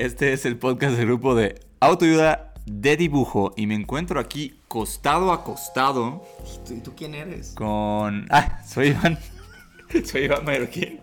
Este 0.00 0.32
es 0.32 0.46
el 0.46 0.56
podcast 0.56 0.96
del 0.96 1.04
grupo 1.04 1.34
de 1.34 1.60
autoayuda 1.78 2.54
de 2.64 2.96
dibujo 2.96 3.52
y 3.54 3.66
me 3.66 3.74
encuentro 3.74 4.18
aquí 4.18 4.58
costado 4.66 5.30
a 5.30 5.44
costado 5.44 6.24
¿Y 6.70 6.80
tú 6.80 6.94
quién 6.96 7.14
eres? 7.14 7.52
con... 7.54 8.26
Ah, 8.30 8.62
soy 8.66 8.88
Iván, 8.88 9.18
soy 10.06 10.22
Iván 10.22 10.46
Mallorquín 10.46 11.00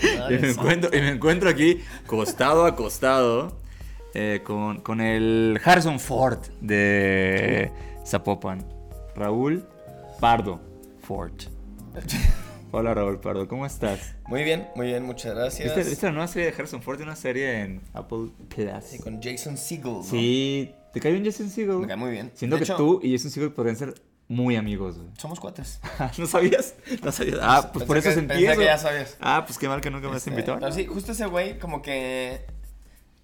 y 0.00 0.32
me, 0.32 0.50
encuentro, 0.50 0.88
y 0.96 1.00
me 1.02 1.10
encuentro 1.10 1.50
aquí 1.50 1.82
costado 2.06 2.64
a 2.64 2.74
costado 2.74 3.60
eh, 4.14 4.40
con, 4.42 4.80
con 4.80 5.02
el 5.02 5.60
Harrison 5.62 6.00
Ford 6.00 6.38
de 6.62 7.70
Zapopan, 8.06 8.64
Raúl 9.14 9.62
Pardo 10.20 10.58
Ford. 11.02 11.34
Hola 12.70 12.92
Raúl 12.92 13.18
Pardo, 13.20 13.48
¿cómo 13.48 13.64
estás? 13.64 14.14
Muy 14.26 14.44
bien, 14.44 14.68
muy 14.76 14.86
bien, 14.88 15.02
muchas 15.02 15.34
gracias. 15.34 15.74
¿Viste, 15.74 15.88
viste 15.90 16.06
la 16.06 16.12
nueva 16.12 16.28
serie 16.28 16.50
de 16.50 16.54
Harrison 16.54 16.82
Ford? 16.82 17.00
Una 17.00 17.16
serie 17.16 17.62
en 17.62 17.80
Apple 17.94 18.28
Plus. 18.48 18.68
Sí, 18.84 18.98
con 18.98 19.22
Jason 19.22 19.56
Segel. 19.56 19.84
¿no? 19.84 20.02
Sí, 20.02 20.74
¿te 20.92 21.00
cae 21.00 21.12
bien 21.12 21.24
Jason 21.24 21.48
Segel? 21.48 21.78
Me 21.78 21.86
cae 21.86 21.96
muy 21.96 22.10
bien. 22.10 22.30
Siento 22.34 22.56
De 22.56 22.60
que 22.60 22.64
hecho- 22.64 22.76
tú 22.76 23.00
y 23.02 23.12
Jason 23.16 23.30
Segel 23.30 23.52
podrían 23.52 23.76
ser 23.76 23.94
muy 24.28 24.56
amigos, 24.56 24.98
güey. 24.98 25.08
Somos 25.16 25.40
cuates. 25.40 25.80
¿No 26.18 26.26
sabías? 26.26 26.74
No 27.02 27.10
sabías. 27.10 27.38
Ah, 27.40 27.70
pues 27.72 27.84
Pensé 27.84 27.86
por 27.86 27.96
eso 27.96 28.08
que- 28.10 28.14
sentí 28.14 28.28
pensé 28.34 28.50
eso. 28.50 28.60
que 28.60 28.66
ya 28.66 28.78
sabías. 28.78 29.16
Ah, 29.20 29.44
pues 29.46 29.58
qué 29.58 29.66
mal 29.68 29.80
que 29.80 29.90
nunca 29.90 30.06
me 30.08 30.12
has 30.12 30.18
Este, 30.18 30.30
invitado. 30.30 30.58
Pero 30.60 30.72
sí, 30.72 30.84
justo 30.84 31.12
ese 31.12 31.24
güey 31.24 31.58
como 31.58 31.80
que 31.80 32.44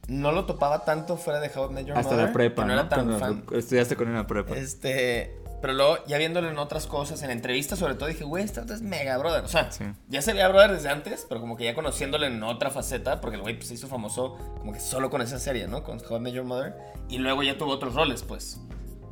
no 0.08 0.32
lo 0.32 0.46
topaba 0.46 0.86
tanto 0.86 1.18
fuera 1.18 1.40
de 1.40 1.50
How 1.54 1.70
I 1.70 1.74
Met 1.74 1.86
Your 1.86 1.98
Hasta 1.98 2.12
Mother, 2.12 2.26
la 2.28 2.32
prepa, 2.32 2.62
que 2.62 2.68
¿no? 2.68 2.74
no 2.74 2.80
era 2.80 2.88
tan 2.88 3.04
Cuando 3.06 3.18
fan. 3.18 3.44
Estudiaste 3.58 3.94
con 3.96 4.06
él 4.08 4.12
en 4.12 4.18
la 4.20 4.26
prepa. 4.26 4.56
Este, 4.56 5.36
pero 5.64 5.72
luego 5.72 5.96
ya 6.06 6.18
viéndolo 6.18 6.50
en 6.50 6.58
otras 6.58 6.86
cosas, 6.86 7.22
en 7.22 7.30
entrevistas 7.30 7.78
sobre 7.78 7.94
todo, 7.94 8.06
dije, 8.10 8.22
güey, 8.24 8.44
este 8.44 8.60
es 8.60 8.82
mega 8.82 9.16
brother. 9.16 9.42
O 9.44 9.48
sea, 9.48 9.72
Sí. 9.72 9.82
ya 10.08 10.20
se 10.20 10.34
veía 10.34 10.46
brother 10.48 10.72
desde 10.72 10.90
antes, 10.90 11.24
pero 11.26 11.40
como 11.40 11.56
que 11.56 11.64
ya 11.64 11.74
conociéndolo 11.74 12.26
en 12.26 12.42
otra 12.42 12.68
faceta, 12.70 13.22
porque 13.22 13.36
el 13.36 13.42
güey 13.42 13.54
pues, 13.56 13.68
se 13.68 13.74
hizo 13.74 13.88
famoso 13.88 14.36
como 14.58 14.74
que 14.74 14.80
solo 14.80 15.08
con 15.08 15.22
esa 15.22 15.38
serie, 15.38 15.66
¿no? 15.66 15.82
Con 15.82 16.02
How 16.06 16.18
I 16.18 16.20
Met 16.20 16.34
Your 16.34 16.44
Mother. 16.44 16.74
Y 17.08 17.16
luego 17.16 17.42
ya 17.42 17.56
tuvo 17.56 17.70
otros 17.72 17.94
roles, 17.94 18.22
pues. 18.24 18.60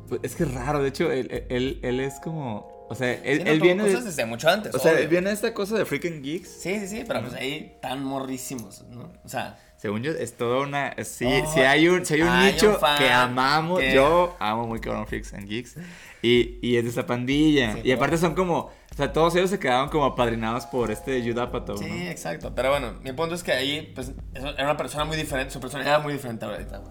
Pues 0.07 0.21
es 0.23 0.35
que 0.35 0.43
es 0.43 0.53
raro, 0.53 0.83
de 0.83 0.89
hecho, 0.89 1.11
él, 1.11 1.45
él, 1.49 1.79
él 1.81 1.99
es 1.99 2.19
como. 2.19 2.71
O 2.89 2.93
sea, 2.93 3.11
él, 3.13 3.39
Sí, 3.39 3.43
no, 3.45 3.51
él 3.51 3.59
viene. 3.59 3.83
cosas 3.85 4.03
De, 4.03 4.09
desde 4.11 4.25
mucho 4.27 4.47
antes. 4.49 4.75
o 4.75 4.77
sea, 4.77 4.91
él 4.99 5.07
viene 5.07 5.31
esta 5.31 5.53
cosa 5.55 5.75
de 5.75 5.85
freaking 5.85 6.21
geeks. 6.21 6.49
Sí, 6.61 6.79
sí, 6.81 6.87
sí, 6.87 7.03
pero 7.07 7.21
pues 7.21 7.33
ahí 7.33 7.77
tan 7.81 8.03
morrísimos, 8.03 8.83
¿no? 8.89 9.11
O 9.25 9.27
sea, 9.29 9.57
Según 9.83 10.01
yo, 10.01 10.11
es 10.11 10.37
toda 10.37 10.65
una. 10.65 10.95
Sí, 11.03 11.25
Oh, 11.25 11.53
sí 11.53 11.59
hay 11.59 11.89
un, 11.89 12.05
sí 12.05 12.13
hay 12.13 12.21
un 12.21 12.29
hay 12.29 12.53
nicho 12.53 12.79
que 12.97 13.11
amamos. 13.11 13.81
Yo 13.93 14.33
amo 14.39 14.65
muy 14.65 14.79
cabrón 14.79 15.05
Freaks 15.05 15.33
and 15.33 15.45
Geeks. 15.45 15.75
Y, 16.21 16.57
y 16.61 16.77
es 16.77 16.85
de 16.85 16.89
esa 16.89 17.05
pandilla. 17.05 17.73
Sí, 17.73 17.81
y 17.83 17.91
aparte 17.91 18.17
son 18.17 18.33
como. 18.33 18.59
O 18.59 18.95
sea, 18.95 19.11
todos 19.11 19.35
ellos 19.35 19.49
se 19.49 19.59
quedaron 19.59 19.89
como 19.89 20.05
apadrinados 20.05 20.67
por 20.67 20.89
este 20.89 21.21
Judah 21.21 21.43
Apatow, 21.43 21.77
sí, 21.77 21.83
¿no? 21.83 21.95
exacto. 22.09 22.55
Pero 22.55 22.69
bueno, 22.69 22.93
mi 23.03 23.11
punto 23.11 23.35
es 23.35 23.43
que 23.43 23.51
ahí, 23.51 23.91
pues, 23.93 24.13
era 24.33 24.63
una 24.63 24.77
persona 24.77 25.03
muy 25.03 25.17
diferente, 25.17 25.51
su 25.51 25.59
personalidad 25.59 25.95
era 25.95 26.03
muy 26.05 26.13
diferente 26.13 26.45
ahorita. 26.45 26.81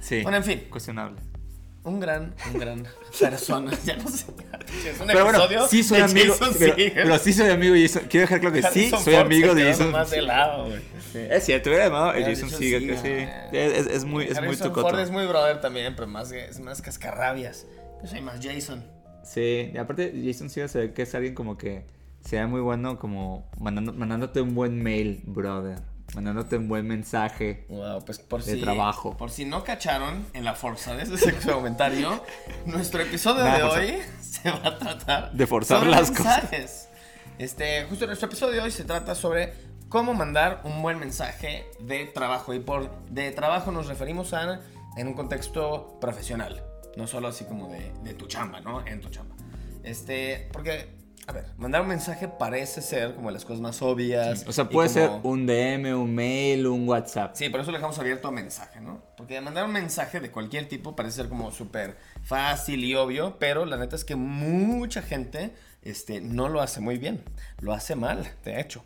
Sí. 0.00 0.20
Bueno, 0.20 0.36
en 0.36 0.44
fin. 0.44 0.66
Cuestionable. 0.68 1.18
Un 1.84 2.00
gran, 2.00 2.34
un 2.52 2.60
gran 2.60 2.86
persona, 3.20 3.72
ya 3.84 3.96
no 3.96 4.08
sé. 4.08 4.26
Es 4.86 5.00
un 5.00 5.06
Pero 5.06 5.24
bueno, 5.24 5.40
sí 5.68 5.82
soy 5.82 5.98
de 5.98 6.04
amigo. 6.04 6.34
Jason 6.38 6.54
Pero, 6.58 6.74
pero 6.94 7.18
sí 7.18 7.32
soy 7.32 7.50
amigo 7.50 7.74
de 7.74 7.82
Jason. 7.82 8.02
Quiero 8.10 8.22
dejar 8.24 8.40
claro 8.40 8.54
que 8.54 8.62
sí, 8.62 8.90
soy 8.90 9.14
Ford 9.14 9.24
amigo 9.26 9.54
de 9.54 9.64
Jason. 9.64 9.86
nomás 9.86 10.10
de 10.10 10.22
lado. 10.22 10.68
Sí, 11.12 11.18
Es 11.30 11.44
cierto, 11.44 11.70
hubiera 11.70 11.86
llamado 11.86 12.12
el 12.14 12.24
Jason 12.24 12.50
Segel, 12.50 12.86
que 12.86 12.96
sí. 12.98 13.56
Es, 13.56 13.86
es 13.86 14.04
muy, 14.04 14.24
es 14.24 14.42
muy 14.42 14.56
tucoto. 14.56 14.88
Ford 14.88 14.98
es 15.00 15.10
muy 15.10 15.26
brother 15.26 15.60
también, 15.60 15.94
pero 15.94 16.06
más, 16.06 16.30
es 16.32 16.60
más 16.60 16.82
cascarrabias. 16.82 17.66
Yo 18.02 18.08
soy 18.08 18.20
más 18.20 18.40
Jason. 18.42 18.84
Sí, 19.24 19.70
y 19.72 19.76
aparte 19.78 20.12
Jason 20.24 20.50
Segel 20.50 20.68
se 20.68 20.78
ve 20.78 20.92
que 20.92 21.02
es 21.02 21.14
alguien 21.14 21.34
como 21.34 21.56
que 21.56 21.86
sea 22.20 22.46
muy 22.46 22.60
bueno 22.60 22.98
como 22.98 23.50
mandando, 23.58 23.92
mandándote 23.92 24.40
un 24.40 24.54
buen 24.54 24.82
mail, 24.82 25.22
brother. 25.26 25.78
Mandándote 26.14 26.56
un 26.56 26.68
buen 26.68 26.86
mensaje. 26.86 27.66
Wow, 27.68 28.04
pues 28.04 28.18
por 28.18 28.42
De 28.42 28.54
si, 28.54 28.60
trabajo. 28.60 29.16
Por 29.16 29.30
si 29.30 29.44
no 29.44 29.62
cacharon 29.62 30.26
en 30.32 30.44
la 30.44 30.54
forza 30.54 30.94
de 30.94 31.02
ese 31.02 31.34
comentario, 31.34 32.22
nuestro 32.66 33.02
episodio 33.02 33.44
Nada 33.44 33.56
de 33.58 33.62
hoy 33.62 34.02
se 34.20 34.50
va 34.50 34.68
a 34.68 34.78
tratar 34.78 35.32
De 35.32 35.46
forzar 35.46 35.78
sobre 35.78 35.90
las 35.90 36.10
mensajes. 36.10 36.88
Este, 37.38 37.84
justo 37.84 38.06
nuestro 38.06 38.26
episodio 38.26 38.54
de 38.54 38.60
hoy 38.60 38.70
se 38.70 38.84
trata 38.84 39.14
sobre 39.14 39.52
cómo 39.88 40.14
mandar 40.14 40.62
un 40.64 40.82
buen 40.82 40.98
mensaje 40.98 41.66
de 41.80 42.06
trabajo. 42.06 42.54
Y 42.54 42.60
por 42.60 42.90
de 43.06 43.30
trabajo 43.30 43.70
nos 43.70 43.86
referimos 43.86 44.32
a 44.32 44.60
en 44.96 45.06
un 45.06 45.14
contexto 45.14 45.98
profesional. 46.00 46.64
No 46.96 47.06
solo 47.06 47.28
así 47.28 47.44
como 47.44 47.68
de, 47.68 47.92
de 48.02 48.14
tu 48.14 48.26
chamba, 48.26 48.60
¿no? 48.60 48.84
En 48.86 49.00
tu 49.00 49.08
chamba. 49.08 49.36
Este, 49.84 50.48
porque, 50.52 50.97
a 51.28 51.32
ver, 51.32 51.44
mandar 51.58 51.82
un 51.82 51.88
mensaje 51.88 52.26
parece 52.26 52.80
ser 52.80 53.14
como 53.14 53.30
las 53.30 53.44
cosas 53.44 53.60
más 53.60 53.82
obvias. 53.82 54.46
O 54.48 54.52
sea, 54.52 54.66
puede 54.66 54.88
ser 54.88 55.10
un 55.22 55.46
DM, 55.46 55.94
un 55.94 56.14
mail, 56.14 56.66
un 56.66 56.88
WhatsApp. 56.88 57.34
Sí, 57.34 57.50
por 57.50 57.60
eso 57.60 57.70
lo 57.70 57.76
dejamos 57.76 57.98
abierto 57.98 58.28
a 58.28 58.30
mensaje, 58.30 58.80
¿no? 58.80 59.02
Porque 59.14 59.38
mandar 59.42 59.66
un 59.66 59.72
mensaje 59.72 60.20
de 60.20 60.30
cualquier 60.30 60.70
tipo 60.70 60.96
parece 60.96 61.16
ser 61.16 61.28
como 61.28 61.50
súper 61.50 61.98
fácil 62.22 62.82
y 62.82 62.94
obvio, 62.94 63.36
pero 63.38 63.66
la 63.66 63.76
neta 63.76 63.94
es 63.94 64.06
que 64.06 64.16
mucha 64.16 65.02
gente 65.02 65.52
este, 65.82 66.22
no 66.22 66.48
lo 66.48 66.62
hace 66.62 66.80
muy 66.80 66.96
bien. 66.96 67.22
Lo 67.60 67.74
hace 67.74 67.94
mal, 67.94 68.26
de 68.46 68.58
hecho. 68.58 68.82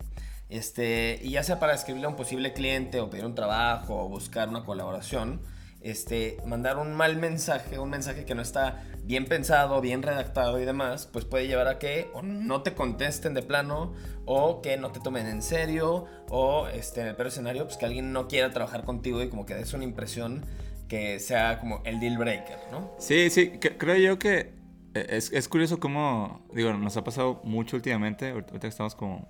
Este, 0.49 1.21
y 1.23 1.31
ya 1.31 1.45
sea 1.45 1.61
para 1.61 1.75
escribirle 1.75 2.07
a 2.07 2.11
un 2.11 2.17
posible 2.17 2.53
cliente 2.53 2.99
o 2.99 3.09
pedir 3.09 3.25
un 3.25 3.37
trabajo 3.37 4.03
o 4.03 4.09
buscar 4.09 4.49
una 4.49 4.65
colaboración, 4.65 5.41
este, 5.83 6.37
mandar 6.47 6.79
un 6.79 6.95
mal 6.95 7.17
mensaje, 7.17 7.79
un 7.79 7.91
mensaje 7.91 8.25
que 8.25 8.35
no 8.35 8.43
está 8.43 8.85
bien 9.05 9.27
pensado, 9.27 9.81
bien 9.81 10.03
redactado 10.03 10.61
y 10.61 10.65
demás, 10.65 11.09
pues 11.13 11.25
puede 11.25 11.47
llevar 11.47 11.69
a 11.69 11.79
que 11.79 12.09
no 12.23 12.63
te 12.63 12.75
contesten 12.75 13.35
de 13.35 13.43
plano 13.43 13.93
o 14.25 14.63
que 14.63 14.77
no 14.77 14.93
te 14.93 15.01
tomen 15.01 15.27
en 15.27 15.43
serio 15.43 16.07
o 16.31 16.69
este, 16.69 17.01
en 17.01 17.09
el 17.09 17.17
peor 17.17 17.29
escenario, 17.29 17.65
pues 17.65 17.77
que 17.77 17.87
alguien 17.87 18.13
no 18.13 18.29
quiera 18.29 18.51
trabajar 18.51 18.85
contigo 18.85 19.23
y 19.23 19.29
como 19.29 19.45
que 19.45 19.55
des 19.55 19.73
una 19.75 19.85
impresión 19.85 20.45
que 20.89 21.19
sea 21.21 21.59
como 21.59 21.83
el 21.85 22.01
deal 22.01 22.19
breaker, 22.19 22.59
¿no? 22.71 22.93
Sí, 22.99 23.31
sí, 23.31 23.51
creo 23.59 23.97
yo 23.97 24.19
que 24.19 24.53
eh, 24.95 25.07
es, 25.09 25.33
es 25.33 25.49
curioso 25.49 25.81
cómo, 25.81 26.47
digo, 26.55 26.73
nos 26.75 26.97
ha 26.97 27.05
pasado 27.05 27.41
mucho 27.45 27.77
últimamente, 27.77 28.31
ahorita 28.31 28.69
estamos 28.69 28.95
como 28.95 29.29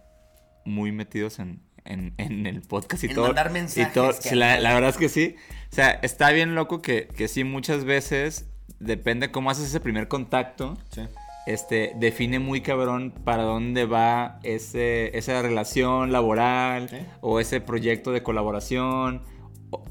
muy 0.65 0.93
metidos 0.93 1.39
en, 1.39 1.63
en, 1.85 2.15
en 2.19 2.47
el 2.47 2.63
podcast 2.63 3.03
y 3.05 3.09
En 3.09 3.15
todo. 3.15 3.27
mandar 3.27 3.49
y 3.51 3.55
mensajes, 3.55 3.93
todo. 3.93 4.09
que 4.09 4.29
Sí, 4.31 4.35
la, 4.35 4.57
verdad 4.75 4.91
es 4.91 4.97
que 4.97 5.09
sí. 5.09 5.37
O 5.71 5.75
sea, 5.75 5.91
está 6.03 6.31
bien 6.31 6.55
loco 6.55 6.81
que, 6.83 7.09
que 7.09 7.29
sí 7.29 7.45
muchas 7.45 7.85
veces, 7.85 8.47
depende 8.79 9.31
cómo 9.31 9.51
haces 9.51 9.67
ese 9.67 9.81
primer 9.81 10.09
contacto, 10.09 10.77
Sí. 10.91 11.03
este, 11.47 11.93
define 11.97 12.39
muy 12.39 12.61
cabrón 12.61 13.13
para 13.25 13.43
dónde 13.43 13.85
va 13.87 14.39
ese, 14.43 15.17
esa 15.17 15.41
relación 15.43 16.13
laboral 16.13 16.89
Sí. 16.89 16.99
o 17.21 17.41
ese 17.41 17.61
proyecto 17.61 18.13
de 18.13 18.23
colaboración, 18.23 19.23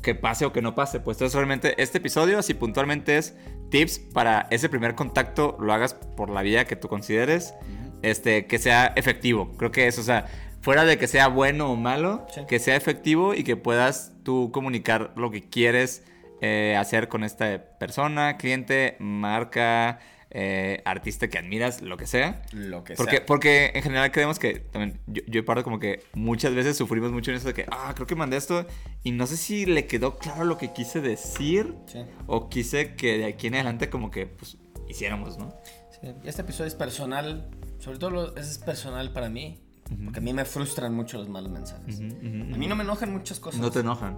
que 0.03 0.13
pase 0.13 0.45
o 0.45 0.53
que 0.53 0.61
no 0.61 0.75
pase. 0.75 0.99
Pues 0.99 1.17
entonces 1.17 1.35
realmente 1.35 1.81
este 1.81 1.97
episodio, 1.97 2.37
así 2.37 2.53
puntualmente 2.53 3.17
es 3.17 3.35
tips 3.71 3.97
para 3.99 4.47
ese 4.51 4.69
primer 4.69 4.93
contacto, 4.95 5.57
lo 5.59 5.73
hagas 5.73 5.93
por 5.95 6.29
la 6.29 6.41
vía 6.43 6.65
que 6.65 6.75
tú 6.75 6.87
consideres, 6.87 7.55
este, 8.03 8.45
que 8.45 8.59
sea 8.59 8.93
efectivo. 8.95 9.55
Creo 9.57 9.71
que 9.71 9.87
eso, 9.87 10.01
o 10.01 10.03
sea, 10.03 10.27
fuera 10.61 10.85
de 10.85 10.97
que 10.97 11.07
sea 11.07 11.27
bueno 11.27 11.71
o 11.71 11.75
malo, 11.75 12.25
Sí. 12.33 12.41
que 12.47 12.59
sea 12.59 12.75
efectivo 12.75 13.33
y 13.33 13.43
que 13.43 13.55
puedas 13.57 14.13
tú 14.23 14.51
comunicar 14.53 15.11
lo 15.15 15.31
que 15.31 15.49
quieres 15.49 16.03
eh, 16.43 16.75
hacer 16.79 17.07
con 17.07 17.23
esta 17.23 17.63
persona, 17.79 18.37
cliente, 18.37 18.95
marca, 18.99 19.99
eh, 20.31 20.81
artista 20.85 21.27
que 21.27 21.37
admiras, 21.37 21.81
lo 21.81 21.97
que 21.97 22.07
sea. 22.07 22.41
Lo 22.53 22.83
que 22.83 22.95
Porque, 22.95 23.17
sea. 23.17 23.25
porque 23.25 23.71
en 23.75 23.83
general 23.83 24.11
creemos 24.11 24.39
que 24.39 24.59
también, 24.59 24.99
yo, 25.05 25.21
yo 25.27 25.43
parto 25.45 25.63
como 25.63 25.77
que 25.79 26.03
muchas 26.13 26.55
veces 26.55 26.77
sufrimos 26.77 27.11
mucho 27.11 27.29
en 27.31 27.37
eso 27.37 27.47
de 27.49 27.53
que, 27.53 27.65
ah, 27.69 27.91
creo 27.93 28.07
que 28.07 28.15
mandé 28.15 28.37
esto 28.37 28.65
y 29.03 29.11
no 29.11 29.27
sé 29.27 29.35
si 29.37 29.65
le 29.65 29.85
quedó 29.87 30.17
claro 30.17 30.45
lo 30.45 30.57
que 30.57 30.71
quise 30.73 31.01
decir 31.01 31.75
Sí. 31.85 31.99
o 32.27 32.49
quise 32.49 32.95
que 32.95 33.17
de 33.19 33.25
aquí 33.25 33.47
en 33.47 33.55
adelante 33.55 33.89
como 33.89 34.09
que, 34.09 34.25
pues, 34.25 34.57
hiciéramos, 34.87 35.37
¿no? 35.37 35.53
Sí, 36.01 36.07
Este 36.23 36.41
episodio 36.41 36.69
es 36.69 36.75
personal, 36.75 37.49
sobre 37.79 37.99
todo 37.99 38.35
es 38.37 38.57
personal 38.57 39.11
para 39.11 39.29
mí, 39.29 39.59
porque 40.05 40.19
a 40.19 40.21
mí 40.21 40.33
me 40.33 40.45
frustran 40.45 40.93
mucho 40.93 41.17
los 41.17 41.29
malos 41.29 41.51
mensajes. 41.51 41.95
Ujú, 41.99 42.05
ujú, 42.07 42.53
A 42.55 42.57
mí 42.57 42.67
no 42.67 42.75
me 42.75 42.83
enojan 42.83 43.11
muchas 43.11 43.39
cosas. 43.39 43.59
No 43.59 43.71
te 43.71 43.79
enojan. 43.79 44.17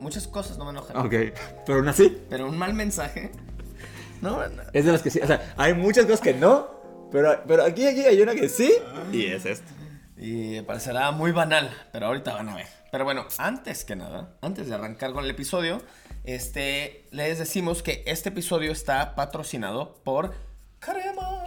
Muchas 0.00 0.26
cosas 0.26 0.58
no 0.58 0.64
me 0.64 0.70
enojan. 0.70 0.96
Ok, 0.96 1.14
pero 1.64 1.78
aún 1.78 1.88
así, 1.88 2.18
Pero 2.28 2.48
un 2.48 2.58
mal 2.58 2.74
mensaje. 2.74 3.30
No, 4.20 4.48
no. 4.48 4.62
es 4.72 4.84
de 4.84 4.90
las 4.92 5.02
que 5.02 5.10
sí, 5.10 5.20
o 5.22 5.26
sea, 5.26 5.54
hay 5.56 5.74
muchas 5.74 6.04
cosas 6.04 6.20
que 6.20 6.34
no, 6.34 6.68
pero, 7.12 7.40
pero 7.46 7.64
aquí, 7.64 7.86
aquí 7.86 8.00
hay 8.00 8.20
una 8.20 8.34
que 8.34 8.48
sí 8.48 8.72
y 9.12 9.26
es 9.26 9.46
esto. 9.46 9.70
Y 10.16 10.60
parecerá 10.62 11.12
muy 11.12 11.30
banal, 11.30 11.70
pero 11.92 12.06
ahorita 12.06 12.34
van 12.34 12.48
a 12.48 12.56
ver. 12.56 12.66
Pero 12.90 13.04
bueno, 13.04 13.26
antes 13.38 13.84
que 13.84 13.94
nada, 13.94 14.36
antes 14.42 14.66
de 14.66 14.74
arrancar 14.74 15.12
con 15.12 15.22
el 15.24 15.30
episodio, 15.30 15.80
este, 16.24 17.06
les 17.12 17.38
decimos 17.38 17.84
que 17.84 18.02
este 18.06 18.30
episodio 18.30 18.72
está 18.72 19.14
patrocinado 19.14 19.94
por 20.02 20.34
Crema. 20.80 21.44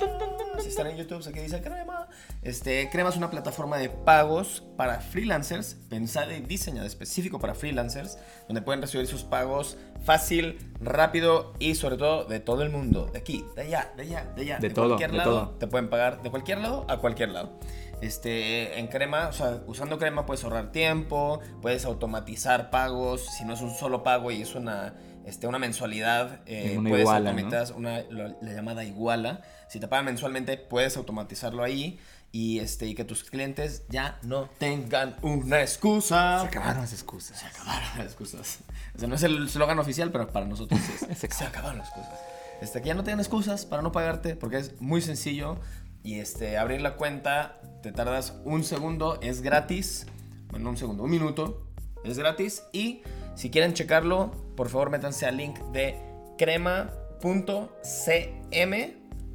Están 0.71 0.87
en 0.87 0.95
YouTube, 0.95 1.27
aquí 1.27 1.41
dice 1.41 1.61
Crema. 1.61 2.07
Este, 2.43 2.89
Crema 2.89 3.09
es 3.09 3.17
una 3.17 3.29
plataforma 3.29 3.77
de 3.77 3.89
pagos 3.89 4.63
para 4.77 5.01
freelancers, 5.01 5.75
pensada 5.89 6.33
y 6.33 6.39
diseñada 6.39 6.87
específico 6.87 7.39
para 7.39 7.55
freelancers, 7.55 8.17
donde 8.47 8.61
pueden 8.61 8.81
recibir 8.81 9.05
sus 9.05 9.23
pagos 9.23 9.77
fácil, 10.05 10.59
rápido 10.79 11.51
y 11.59 11.75
sobre 11.75 11.97
todo 11.97 12.23
de 12.23 12.39
todo 12.39 12.63
el 12.63 12.69
mundo. 12.69 13.07
De 13.11 13.19
aquí, 13.19 13.43
de 13.53 13.63
allá, 13.63 13.91
de 13.97 14.03
allá, 14.03 14.31
de 14.33 14.41
allá. 14.43 14.59
De 14.59 14.69
todo, 14.69 14.87
cualquier 14.87 15.11
de 15.11 15.17
lado. 15.17 15.31
todo. 15.31 15.49
Te 15.57 15.67
pueden 15.67 15.89
pagar 15.89 16.21
de 16.21 16.31
cualquier 16.31 16.59
lado 16.59 16.85
a 16.87 16.99
cualquier 16.99 17.31
lado. 17.31 17.59
Este, 17.99 18.79
en 18.79 18.87
crema, 18.87 19.27
o 19.27 19.33
sea, 19.33 19.61
usando 19.67 19.99
crema 19.99 20.25
puedes 20.25 20.43
ahorrar 20.45 20.71
tiempo, 20.71 21.41
puedes 21.61 21.83
automatizar 21.83 22.69
pagos. 22.69 23.25
Si 23.37 23.43
no 23.43 23.53
es 23.53 23.61
un 23.61 23.71
solo 23.71 24.03
pago 24.03 24.31
y 24.31 24.41
es 24.41 24.55
una, 24.55 24.95
este, 25.25 25.47
una 25.47 25.59
mensualidad, 25.59 26.41
eh, 26.45 26.75
una 26.77 26.89
puedes 26.89 27.03
iguala, 27.03 27.31
¿no? 27.31 27.37
automatizar 27.37 27.75
una, 27.77 28.01
lo- 28.09 28.35
la 28.41 28.53
llamada 28.53 28.83
iguala. 28.83 29.41
Si 29.69 29.79
te 29.79 29.87
pagan 29.87 30.05
mensualmente, 30.05 30.57
puedes 30.57 30.97
automatizarlo 30.97 31.63
ahí 31.63 31.99
y, 32.31 32.59
este, 32.59 32.87
y 32.87 32.95
que 32.95 33.03
tus 33.03 33.23
clientes 33.23 33.83
ya 33.89 34.19
no 34.23 34.49
tengan 34.57 35.15
una 35.21 35.61
excusa. 35.61 36.41
Se 36.41 36.47
acabaron 36.47 36.81
las 36.81 36.93
excusas. 36.93 37.39
Se 37.39 37.45
acabaron 37.45 37.89
las 37.97 38.05
excusas. 38.07 38.59
O 38.95 38.99
sea, 38.99 39.07
no 39.07 39.15
es 39.15 39.23
el 39.23 39.45
eslogan 39.47 39.79
oficial, 39.79 40.11
pero 40.11 40.27
para 40.27 40.45
nosotros 40.45 40.79
es. 40.79 41.17
Se 41.19 41.29
se 41.29 41.43
acabaron 41.45 41.77
las 41.77 41.87
excusas. 41.89 42.19
Este, 42.61 42.81
que 42.81 42.87
ya 42.89 42.93
no 42.93 43.03
tengan 43.03 43.19
excusas 43.19 43.65
para 43.65 43.81
no 43.81 43.91
pagarte, 43.91 44.35
porque 44.35 44.57
es 44.57 44.79
muy 44.81 45.01
sencillo. 45.01 45.57
Y 46.03 46.19
este, 46.19 46.57
abrir 46.57 46.81
la 46.81 46.95
cuenta, 46.95 47.59
te 47.83 47.91
tardas 47.91 48.33
un 48.43 48.63
segundo, 48.63 49.19
es 49.21 49.41
gratis. 49.41 50.07
Bueno, 50.49 50.65
no 50.65 50.69
un 50.71 50.77
segundo, 50.77 51.03
un 51.03 51.11
minuto. 51.11 51.67
Es 52.03 52.17
gratis. 52.17 52.63
Y 52.73 53.01
si 53.35 53.49
quieren 53.51 53.73
checarlo, 53.73 54.31
por 54.61 54.69
favor 54.69 54.91
métanse 54.91 55.25
al 55.25 55.37
link 55.37 55.57
de 55.71 55.95
crema.cm 56.37 56.93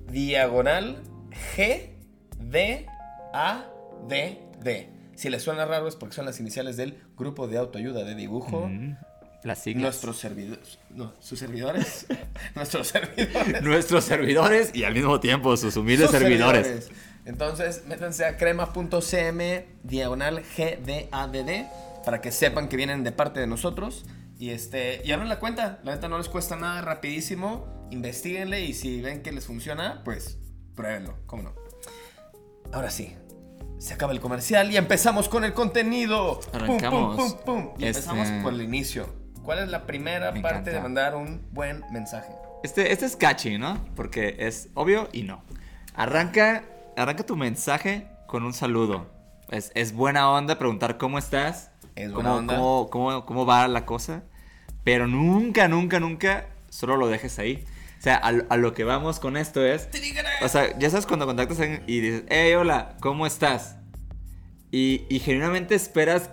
diagonal 0.06 1.02
G 1.56 1.96
D 2.38 2.86
A 3.34 3.64
D 4.08 4.40
D. 4.62 4.88
Si 5.16 5.28
les 5.28 5.42
suena 5.42 5.64
raro 5.64 5.88
es 5.88 5.96
porque 5.96 6.14
son 6.14 6.26
las 6.26 6.38
iniciales 6.38 6.76
del 6.76 7.02
grupo 7.16 7.48
de 7.48 7.58
autoayuda 7.58 8.04
de 8.04 8.14
dibujo. 8.14 8.68
Mm, 8.68 8.98
Las 9.42 9.64
siglas. 9.64 9.82
Nuestros 9.82 10.16
servidores. 10.16 10.78
No, 10.90 11.12
sus 11.18 11.40
servidores. 11.40 12.06
Nuestros 12.54 12.86
servidores. 12.86 13.62
Nuestros 13.62 14.04
servidores 14.04 14.70
y 14.76 14.84
al 14.84 14.94
mismo 14.94 15.18
tiempo 15.18 15.56
sus 15.56 15.76
humildes 15.76 16.08
Sus 16.08 16.20
servidores. 16.20 16.88
Entonces, 17.24 17.82
métanse 17.88 18.26
a 18.26 18.36
crema.cm 18.36 19.66
diagonal 19.82 20.44
GDADD 20.56 21.66
para 22.04 22.20
que 22.20 22.30
sepan 22.30 22.68
que 22.68 22.76
vienen 22.76 23.02
de 23.02 23.10
parte 23.10 23.40
de 23.40 23.48
nosotros. 23.48 24.04
Y 24.38 24.50
este, 24.50 25.00
y 25.04 25.12
abran 25.12 25.28
la 25.28 25.38
cuenta. 25.38 25.80
La 25.82 25.94
neta 25.94 26.08
no 26.08 26.18
les 26.18 26.28
cuesta 26.28 26.56
nada, 26.56 26.82
rapidísimo. 26.82 27.88
Investíguenle 27.90 28.60
y 28.62 28.74
si 28.74 29.00
ven 29.00 29.22
que 29.22 29.32
les 29.32 29.46
funciona, 29.46 30.02
pues 30.04 30.38
pruébenlo. 30.74 31.16
¿Cómo 31.26 31.42
no? 31.44 31.54
Ahora 32.72 32.90
sí. 32.90 33.16
Se 33.78 33.94
acaba 33.94 34.12
el 34.12 34.20
comercial 34.20 34.70
y 34.72 34.76
empezamos 34.76 35.28
con 35.28 35.44
el 35.44 35.52
contenido. 35.52 36.40
Arrancamos. 36.52 37.16
Pum, 37.16 37.32
pum, 37.32 37.38
pum. 37.44 37.74
Y 37.78 37.84
Este- 37.86 38.00
empezamos 38.08 38.42
por 38.42 38.52
el 38.54 38.62
inicio. 38.62 39.06
¿Cuál 39.42 39.60
es 39.60 39.68
la 39.68 39.86
primera 39.86 40.32
Me 40.32 40.40
parte 40.40 40.70
de 40.70 40.80
mandar 40.80 41.14
un 41.14 41.46
buen 41.52 41.84
mensaje? 41.92 42.32
Este, 42.64 42.90
este 42.90 43.06
es 43.06 43.14
catchy, 43.16 43.58
¿no? 43.58 43.78
Porque 43.94 44.36
es 44.40 44.70
obvio 44.74 45.08
y 45.12 45.22
no. 45.22 45.44
Arranca, 45.94 46.64
arranca 46.96 47.24
tu 47.24 47.36
mensaje 47.36 48.08
con 48.26 48.42
un 48.44 48.52
saludo. 48.52 49.06
Es, 49.50 49.70
es 49.74 49.92
buena 49.92 50.30
onda 50.30 50.58
preguntar 50.58 50.98
cómo 50.98 51.18
estás. 51.18 51.70
Es 51.96 52.10
cómo, 52.12 52.14
buena 52.14 52.34
onda. 52.36 52.56
Cómo, 52.56 52.88
cómo- 52.90 53.26
cómo 53.26 53.46
va 53.46 53.66
la 53.68 53.84
cosa. 53.86 54.22
Pero 54.84 55.06
nunca, 55.08 55.66
nunca, 55.68 55.98
nunca 55.98 56.46
solo 56.68 56.96
lo 56.96 57.08
dejes 57.08 57.38
ahí. 57.40 57.64
O 57.98 58.02
sea, 58.02 58.16
a, 58.16 58.30
lo- 58.32 58.44
a 58.50 58.56
lo 58.56 58.72
que 58.74 58.84
vamos 58.84 59.18
con 59.18 59.36
esto 59.36 59.64
es... 59.64 59.88
O 60.42 60.48
sea, 60.48 60.78
ya 60.78 60.90
sabes 60.90 61.06
cuando 61.06 61.26
contactas 61.26 61.58
a 61.58 61.62
alguien 61.62 61.82
y 61.86 62.00
dices, 62.00 62.22
hey, 62.28 62.52
hola, 62.54 62.96
¿cómo 63.00 63.26
estás? 63.26 63.76
Y, 64.70 65.04
y 65.08 65.18
genuinamente 65.20 65.74
esperas 65.74 66.30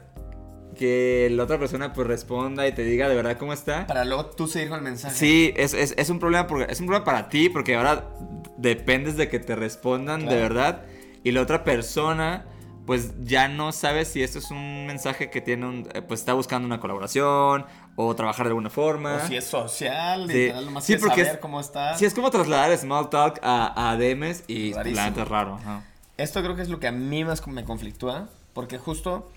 que 0.78 1.30
la 1.32 1.44
otra 1.44 1.58
persona 1.60 1.94
pues 1.94 2.08
responda 2.08 2.68
y 2.68 2.74
te 2.74 2.84
diga 2.84 3.08
de 3.08 3.16
verdad 3.16 3.38
cómo 3.38 3.54
está. 3.54 3.88
Para 3.88 4.06
luego 4.06 4.26
tú 4.28 4.48
seguir 4.48 4.70
con 4.70 4.80
el 4.80 4.84
mensaje. 4.84 5.16
Sí, 5.16 5.54
es, 5.56 5.74
es- 5.74 5.94
es 5.98 6.10
un 6.10 6.20
problema 6.20 6.48
porque 6.48 6.72
es 6.72 6.80
un 6.80 6.88
problema 6.88 7.06
para 7.06 7.30
ti 7.30 7.50
porque 7.50 7.76
ahora 7.76 8.10
dependes 8.58 9.16
de 9.16 9.30
que 9.30 9.40
te 9.40 9.56
respondan 9.56 10.22
de 10.22 10.26
Claro. 10.28 10.42
verdad 10.42 10.82
y 11.24 11.32
la 11.32 11.42
otra 11.42 11.64
persona 11.64 12.46
pues 12.86 13.14
ya 13.24 13.48
no 13.48 13.72
sabe 13.72 14.06
si 14.06 14.22
esto 14.24 14.40
es 14.40 14.52
un 14.52 14.86
mensaje 14.86 15.30
que 15.30 15.40
tiene 15.42 15.66
un 15.66 15.88
eh, 15.94 16.02
pues 16.02 16.20
está 16.20 16.34
buscando 16.34 16.66
una 16.66 16.80
colaboración 16.80 17.66
o 17.96 18.16
trabajar 18.16 18.46
de 18.46 18.50
alguna 18.50 18.70
forma. 18.70 19.16
O 19.24 19.28
si 19.28 19.36
es 19.38 19.46
social, 19.46 20.28
Sí. 20.28 20.34
literal, 20.34 20.66
nomás 20.66 20.84
Sí, 20.86 20.98
porque 20.98 21.22
saber 21.22 21.34
es- 21.36 21.38
cómo 21.40 21.60
está. 21.62 21.98
Sí, 21.98 22.06
es 22.06 22.14
como 22.14 22.30
trasladar 22.32 22.78
small 22.78 23.10
talk 23.10 23.40
a, 23.44 23.92
a 23.92 23.96
DMs 23.98 24.44
y 24.48 24.74
la 24.74 25.08
es 25.08 25.28
raro. 25.30 25.56
ajá. 25.56 25.84
Esto 26.18 26.42
creo 26.44 26.56
que 26.56 26.62
es 26.62 26.70
lo 26.70 26.80
que 26.80 26.88
a 26.88 26.92
mí 26.92 27.24
más 27.26 27.46
me 27.48 27.64
conflictúa, 27.64 28.28
porque 28.54 28.78
justo, 28.78 29.32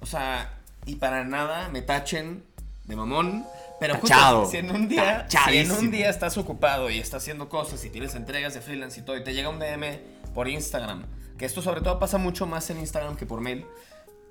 o 0.00 0.06
sea, 0.06 0.54
y 0.86 0.96
para 0.96 1.24
nada 1.24 1.68
me 1.70 1.82
tachen 1.82 2.44
de 2.84 2.96
mamón, 2.96 3.44
pero 3.80 3.96
justo 3.96 4.46
si 4.50 4.58
en 4.58 4.70
un 4.70 4.88
día, 4.88 5.26
si 5.28 5.56
en 5.58 5.70
un 5.72 5.90
día 5.90 6.08
estás 6.10 6.36
ocupado 6.38 6.88
y 6.90 6.98
estás 6.98 7.22
haciendo 7.22 7.48
cosas 7.48 7.84
y 7.84 7.90
tienes 7.90 8.14
entregas 8.14 8.54
de 8.54 8.60
freelance 8.60 9.00
y 9.00 9.02
todo 9.04 9.16
y 9.16 9.24
te 9.24 9.32
llega 9.34 9.48
un 9.48 9.58
DM 9.58 10.00
por 10.34 10.48
Instagram, 10.48 11.04
que 11.40 11.46
esto 11.46 11.62
sobre 11.62 11.80
todo 11.80 11.98
pasa 11.98 12.18
mucho 12.18 12.44
más 12.46 12.68
en 12.68 12.78
Instagram 12.80 13.16
que 13.16 13.24
por 13.24 13.40
mail. 13.40 13.64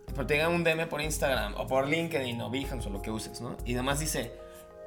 Pero 0.05 0.27
te 0.27 0.35
llega 0.35 0.47
un 0.47 0.63
DM 0.63 0.87
por 0.87 1.01
Instagram 1.01 1.55
o 1.57 1.65
por 1.65 1.87
LinkedIn 1.87 2.39
o 2.39 2.51
Behance 2.51 2.87
o 2.87 2.91
lo 2.91 3.01
que 3.01 3.09
uses, 3.09 3.41
¿no? 3.41 3.57
Y 3.65 3.73
además 3.73 3.99
dice, 3.99 4.31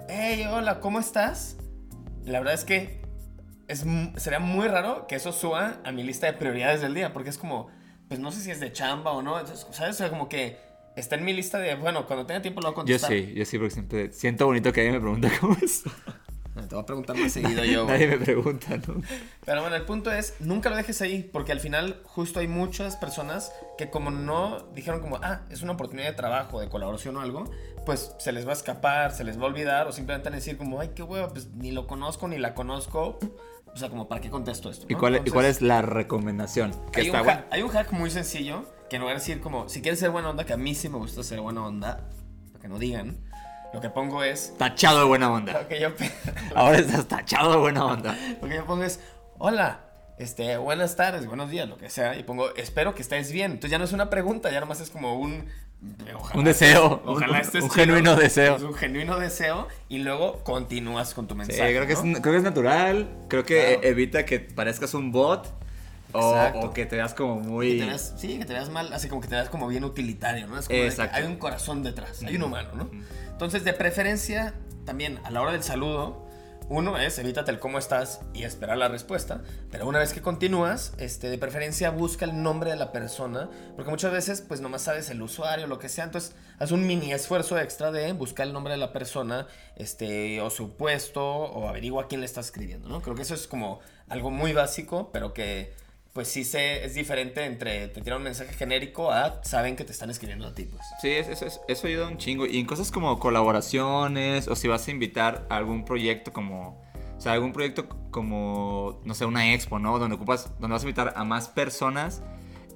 hey, 0.09 0.47
hola, 0.49 0.79
¿cómo 0.79 1.01
estás? 1.01 1.57
La 2.25 2.39
verdad 2.39 2.55
es 2.55 2.65
que 2.65 3.03
es, 3.67 3.85
sería 4.19 4.39
muy 4.39 4.69
raro 4.69 5.09
que 5.09 5.17
eso 5.17 5.33
suba 5.33 5.81
a 5.83 5.91
mi 5.91 6.05
lista 6.05 6.29
de 6.29 6.35
prioridades 6.35 6.81
del 6.81 6.95
día, 6.95 7.13
porque 7.13 7.31
es 7.31 7.39
como, 7.39 7.71
pues 8.07 8.21
no 8.21 8.31
sé 8.31 8.41
si 8.41 8.53
es 8.53 8.61
de 8.61 8.73
chamba 8.73 9.11
o 9.11 9.21
no, 9.21 9.41
entonces, 9.41 9.67
¿sabes? 9.73 9.97
O 9.97 9.99
sea, 9.99 10.09
como 10.09 10.29
que 10.29 10.59
está 10.95 11.17
en 11.17 11.25
mi 11.25 11.33
lista 11.33 11.59
de, 11.59 11.75
bueno, 11.75 12.07
cuando 12.07 12.25
tenga 12.25 12.41
tiempo 12.41 12.61
lo 12.61 12.69
voy 12.69 12.83
a 12.83 12.87
Yo 12.87 13.01
contestar. 13.01 13.11
sí, 13.11 13.35
yo 13.35 13.45
sí 13.45 13.59
porque 13.59 13.75
siempre 13.75 14.13
siento 14.13 14.47
bonito 14.47 14.73
que 14.73 14.83
alguien 14.83 14.95
me 14.95 15.01
pregunta 15.01 15.29
cómo 15.41 15.57
es. 15.61 15.83
No, 16.55 16.63
Te 16.69 16.75
voy 16.75 16.83
a 16.83 16.87
preguntar 16.87 17.17
más 17.17 17.33
seguido 17.33 17.65
yo. 17.65 17.87
Nadie 17.87 18.07
me 18.09 18.19
pregunta, 18.19 18.77
¿no? 18.87 19.01
Pero 19.45 19.63
bueno, 19.63 19.75
el 19.77 19.85
punto 19.87 20.13
es, 20.13 20.35
nunca 20.41 20.69
lo 20.69 20.77
dejes 20.77 21.01
ahí, 21.01 21.23
porque 21.33 21.51
al 21.53 21.61
final 21.61 22.01
justo 22.05 22.41
hay 22.41 22.47
muchas 22.49 22.97
personas 22.97 23.53
que 23.79 23.89
como 23.89 24.11
no 24.11 24.59
dijeron 24.75 25.01
como, 25.01 25.17
ah, 25.23 25.41
es 25.51 25.63
una 25.63 25.73
oportunidad 25.73 26.09
de 26.09 26.15
trabajo, 26.15 26.61
de 26.61 26.69
colaboración 26.69 27.17
o 27.17 27.21
algo, 27.23 27.51
pues 27.87 28.15
se 28.19 28.33
les 28.33 28.47
va 28.47 28.51
a 28.51 28.55
escapar, 28.55 29.13
se 29.13 29.25
les 29.25 29.39
va 29.39 29.45
a 29.45 29.47
olvidar, 29.47 29.87
o 29.89 29.93
simplemente 29.93 30.29
van 30.29 30.35
a 30.35 30.37
decir 30.37 30.59
como, 30.59 30.79
ay, 30.79 30.91
qué 30.95 31.03
hueva, 31.03 31.29
pues 31.31 31.49
ni 31.55 31.73
lo 31.73 31.87
conozco, 31.87 32.29
ni 32.29 32.37
la 32.37 32.55
conozco. 32.55 33.19
O 33.75 33.77
sea, 33.79 33.89
como, 33.89 34.07
¿para 34.07 34.21
qué 34.21 34.29
contesto 34.29 34.69
esto? 34.69 34.85
¿Y 34.89 34.93
no? 34.93 34.99
cuál, 35.01 35.15
¿Y 35.15 35.17
Entonces- 35.17 35.33
cuál 35.33 35.47
es 35.47 35.63
la 35.63 35.81
recomendación? 35.81 36.73
Que 36.93 37.01
Hay 37.01 37.09
un, 37.09 37.17
está 37.17 37.19
hack, 37.19 37.25
bueno. 37.25 37.43
hay 37.51 37.63
un 37.63 37.69
hack 37.71 37.93
muy 37.93 38.11
sencillo 38.11 38.67
que 38.91 38.97
en 38.97 39.01
lugar 39.01 39.17
de 39.17 39.21
decir 39.21 39.41
como, 39.41 39.71
si 39.71 39.81
quieres 39.81 39.99
ser 39.99 40.11
buena 40.11 40.29
onda, 40.29 40.45
que 40.45 40.53
a 40.53 40.59
mí 40.59 40.75
sí 40.75 40.91
me 40.91 40.99
gusta 40.99 41.23
ser 41.23 41.41
buena 41.41 41.65
onda, 41.65 42.11
para 42.53 42.61
que 42.61 42.69
no 42.69 42.79
digan, 42.79 43.17
lo 43.73 43.81
que 43.81 43.89
pongo 43.91 44.23
es, 44.23 44.55
Tachado 44.59 45.01
de 45.01 45.05
buena 45.07 45.31
onda. 45.33 45.53
lo 45.55 45.69
que 45.69 45.81
yo, 45.81 45.95
pe- 45.95 46.11
Ahora 46.55 46.79
estás 46.79 47.07
tachado 47.09 47.53
de 47.53 47.57
buena 47.59 47.85
onda. 47.87 48.17
lo 48.41 48.49
que 48.49 48.55
yo 48.55 48.65
pongo 48.67 48.85
es, 48.85 49.01
hola, 49.39 49.81
este, 50.19 50.57
buenas 50.59 50.95
tardes, 50.97 51.27
buenos 51.27 51.51
días, 51.51 51.69
lo 51.69 51.79
que 51.79 51.89
sea, 51.91 52.17
y 52.17 52.23
pongo, 52.23 52.55
espero 52.57 52.95
que 52.95 53.03
estés 53.03 53.33
bien. 53.33 53.53
Entonces 53.53 53.71
ya 53.71 53.79
no 53.79 53.85
es 53.85 53.93
una 53.93 54.11
pregunta, 54.11 54.51
ya 54.51 54.61
nomás 54.61 54.81
es 54.81 54.91
como 54.91 55.19
un... 55.19 55.47
ojalá 56.15 56.39
Un 56.39 56.45
deseo, 56.45 57.03
Ojalá 57.07 57.33
un- 57.33 57.41
estés 57.41 57.65
un 57.65 57.71
chido. 57.71 57.85
genuino 57.87 58.15
deseo. 58.15 58.57
Es 58.57 58.63
un 58.63 58.75
genuino 58.75 59.19
deseo 59.19 59.69
y 59.89 59.99
luego 59.99 60.45
continúas 60.45 61.15
con 61.15 61.27
tu 61.27 61.35
Sí, 61.35 61.39
mensaje. 61.39 61.75
creo 61.75 61.87
que, 61.87 61.93
es, 61.95 62.01
creo 62.01 62.21
que 62.21 62.37
es 62.37 62.43
natural. 62.43 63.09
Creo 63.29 63.45
que 63.45 63.75
Claro. 63.75 63.89
evita 63.89 64.25
que 64.27 64.39
parezcas 64.41 64.95
un 64.95 65.11
bot. 65.13 65.49
O, 66.15 66.71
que 66.73 66.87
te 66.87 66.97
veas 66.97 67.15
como 67.15 67.41
Que 67.43 67.49
muy. 67.49 67.79
te 67.79 67.87
veas- 67.87 68.15
sí, 68.17 68.39
que 68.39 68.45
te 68.45 68.53
veas 68.53 68.69
mal, 68.69 68.93
así 68.93 69.09
como 69.09 69.21
que 69.21 69.29
te 69.29 69.35
veas 69.35 69.49
como 69.49 69.67
bien 69.69 69.85
utilitario, 69.85 70.47
¿no? 70.47 70.59
Es 70.59 70.67
como 70.67 70.79
que 70.81 70.87
Exacto. 70.87 71.17
hay 71.17 71.25
un 71.25 71.37
corazón 71.37 71.83
detrás, 71.83 72.23
hay 72.23 72.37
un 72.37 72.43
humano, 72.45 72.71
¿no? 72.75 72.91
Entonces, 73.31 73.65
de 73.65 73.73
preferencia, 73.73 74.55
también 74.85 75.19
a 75.25 75.31
la 75.31 75.41
hora 75.43 75.53
del 75.53 75.63
saludo, 75.63 76.27
uno 76.69 76.97
es 76.97 77.19
evítate 77.19 77.51
el 77.51 77.59
cómo 77.59 77.79
estás 77.79 78.21
y 78.33 78.45
esperar 78.45 78.79
la 78.79 78.89
respuesta, 78.89 79.43
pero 79.71 79.87
una 79.87 79.99
vez 79.99 80.13
que 80.15 80.23
continúas, 80.23 80.95
este, 80.99 81.29
de 81.29 81.37
preferencia 81.37 81.91
busca 81.91 82.25
el 82.25 82.43
nombre 82.43 82.71
de 82.71 82.77
la 82.77 82.93
persona, 82.93 83.51
porque 83.75 83.91
muchas 83.91 84.13
veces, 84.13 84.41
pues 84.41 84.61
nomás 84.61 84.83
sabes 84.83 85.11
el 85.11 85.21
usuario, 85.21 85.67
lo 85.67 85.79
que 85.79 85.89
sea, 85.89 86.05
entonces 86.05 86.35
haz 86.59 86.71
un 86.71 86.87
mini 86.87 87.13
esfuerzo 87.13 87.59
extra 87.59 87.91
de 87.91 88.13
buscar 88.13 88.47
el 88.47 88.53
nombre 88.53 88.73
de 88.73 88.79
la 88.79 88.93
persona, 88.93 89.49
este, 89.77 90.41
o 90.41 90.49
su 90.51 90.77
puesto, 90.77 91.23
o 91.27 91.69
averigua 91.69 92.07
quién 92.09 92.21
le 92.21 92.27
está 92.27 92.41
escribiendo, 92.41 92.89
¿no? 92.89 93.03
Creo 93.03 93.17
que 93.17 93.23
eso 93.23 93.35
es 93.35 93.47
como 93.49 93.81
algo 94.09 94.31
muy 94.31 94.53
básico, 94.53 95.11
pero 95.13 95.35
que 95.35 95.75
pues 96.13 96.29
sí 96.29 96.45
se, 96.45 96.85
es 96.85 96.95
diferente 96.95 97.45
entre 97.45 97.89
te 97.89 98.03
tiran 98.03 98.19
un 98.19 98.25
mensaje 98.25 98.53
genérico 98.55 99.11
a 99.13 99.43
saben 99.45 99.77
que 99.77 99.85
te 99.85 99.93
están 99.93 100.11
escribiendo 100.11 100.47
a 100.47 100.55
ti, 100.55 100.65
pues. 100.65 100.83
Sí, 101.01 101.09
es- 101.09 101.29
eso, 101.29 101.47
es- 101.47 101.61
eso 101.69 101.87
ayuda 101.87 102.09
un 102.09 102.19
chingo. 102.19 102.47
Y 102.47 102.59
en 102.59 102.67
cosas 102.67 102.91
como 102.91 103.19
colaboraciones, 103.19 104.49
o 104.49 104.57
si 104.57 104.69
vas 104.69 104.87
a 104.87 104.91
invitar 104.91 105.47
a 105.49 105.57
algún 105.57 105.85
proyecto 105.85 106.33
como. 106.33 106.83
O 107.17 107.21
sea, 107.23 107.33
algún 107.35 107.53
proyecto 107.53 107.89
como, 108.11 109.01
no 109.05 109.15
sé, 109.15 109.25
una 109.25 109.55
expo, 109.55 109.79
¿no? 109.79 109.99
Donde 110.01 110.17
ocupas, 110.17 110.51
donde 110.59 110.73
vas 110.75 110.83
a 110.83 110.87
invitar 110.87 111.13
a 111.17 111.25
más 111.25 111.49
personas 111.49 112.21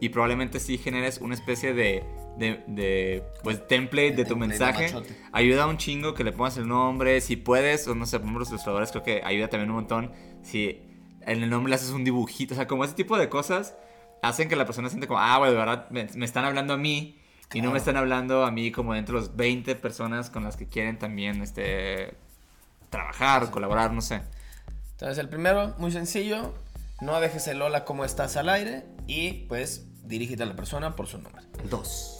y 0.01 0.11
probablemente 0.11 0.61
sí 0.61 0.79
generes 0.79 1.19
una 1.19 1.35
especie 1.35 1.75
de 1.75 2.05
de, 2.39 2.63
de, 2.67 3.23
pues, 3.43 3.67
template 3.67 4.11
de, 4.11 4.17
De 4.19 4.25
tu 4.27 4.37
mensaje. 4.37 4.93
Ayuda 5.33 5.67
un 5.67 5.79
chingo 5.79 6.13
que 6.13 6.23
le 6.23 6.33
pongas 6.33 6.59
el 6.59 6.69
nombre. 6.69 7.23
Si 7.23 7.35
puedes, 7.37 7.89
o 7.89 7.95
no 7.95 8.05
sé, 8.05 8.19
por 8.19 8.25
ejemplo, 8.27 8.41
los 8.41 8.51
ilustradores 8.51 8.91
creo 8.91 9.03
que 9.03 9.23
ayuda 9.25 9.49
también 9.49 9.71
un 9.71 9.77
montón. 9.77 10.13
Si 10.43 10.83
en 11.27 11.43
el 11.43 11.51
nombre 11.51 11.71
le 11.71 11.77
haces 11.77 11.91
un 11.91 12.05
dibujito, 12.05 12.55
o 12.55 12.57
sea, 12.57 12.67
como 12.67 12.85
ese 12.85 12.95
tipo 12.95 13.19
de 13.19 13.29
cosas 13.29 13.75
hacen 14.23 14.49
que 14.49 14.57
la 14.57 14.65
persona 14.65 14.89
siente 14.89 15.07
como, 15.07 15.21
ah, 15.21 15.39
bueno, 15.39 15.53
de 15.53 15.59
verdad 15.59 15.91
me, 15.91 16.07
me 16.15 16.25
están 16.25 16.45
hablando 16.45 16.75
a 16.75 16.77
mí. 16.77 17.21
Y 17.55 17.61
no 17.61 17.71
me 17.71 17.79
están 17.79 17.97
hablando 17.97 18.45
a 18.45 18.51
mí 18.51 18.73
como 18.73 18.95
entre 18.97 19.15
los 19.15 19.37
20 19.37 19.77
personas 19.77 20.31
con 20.31 20.43
las 20.43 20.57
que 20.57 20.67
quieren 20.67 20.99
también 20.99 21.43
este, 21.43 22.17
trabajar, 22.91 23.51
colaborar, 23.51 23.93
no 23.93 24.01
sé. 24.01 24.23
Entonces, 24.93 25.19
el 25.19 25.29
primero, 25.29 25.75
muy 25.79 25.93
sencillo. 25.93 26.55
No 27.01 27.21
dejes 27.21 27.47
el 27.47 27.63
hola 27.63 27.85
como 27.85 28.05
estás 28.05 28.37
al 28.37 28.49
aire 28.49 28.85
y 29.07 29.45
pues 29.49 29.87
dirígete 30.05 30.43
a 30.43 30.47
la 30.47 30.57
persona 30.57 30.97
por 30.97 31.07
su 31.07 31.19
nombre. 31.19 31.43
2. 31.71 32.16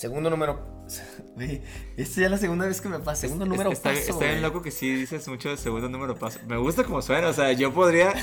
Segundo 0.00 0.30
número. 0.30 0.80
Güey, 1.36 1.62
esta 1.96 2.20
ya 2.20 2.26
es 2.26 2.30
la 2.32 2.38
segunda 2.38 2.66
vez 2.66 2.80
que 2.80 2.88
me 2.88 2.98
pasa. 2.98 3.20
Segundo 3.20 3.44
número 3.44 3.70
está, 3.70 3.90
paso, 3.90 4.12
está 4.12 4.24
bien 4.24 4.42
loco 4.42 4.62
que 4.62 4.70
sí 4.70 4.92
dices 4.94 5.28
mucho 5.28 5.50
de 5.50 5.56
segundo 5.58 5.88
número 5.88 6.16
paso. 6.16 6.40
Me 6.48 6.56
gusta 6.56 6.84
como 6.84 7.00
suena, 7.02 7.28
o 7.28 7.32
sea, 7.32 7.52
yo 7.52 7.72
podría, 7.72 8.14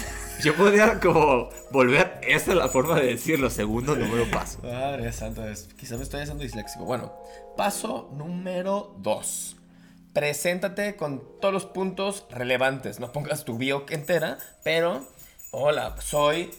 yo 0.43 0.55
podría 0.55 1.00
como 1.00 1.50
volver, 1.72 2.19
esa 2.24 2.51
es 2.51 2.57
la 2.57 2.67
forma 2.67 3.00
de 3.00 3.07
decirlo, 3.07 3.50
segundo 3.50 3.96
número 3.96 4.29
paso. 4.29 4.60
Madre 4.63 5.13
santa, 5.13 5.46
quizá 5.77 5.98
me 5.98 6.03
estoy 6.03 6.22
haciendo 6.22 6.43
disléxico. 6.43 6.84
Bueno, 6.84 7.13
paso 7.55 8.10
número 8.13 8.96
2. 8.98 9.55
Preséntate 10.13 10.96
con 10.96 11.39
todos 11.39 11.53
los 11.53 11.65
puntos 11.65 12.25
relevantes. 12.31 13.00
No 13.00 13.12
pongas 13.12 13.46
tu 13.46 13.57
bio 13.57 13.86
entera, 13.89 14.39
pero 14.63 15.07
hola, 15.51 15.96
soy 16.01 16.51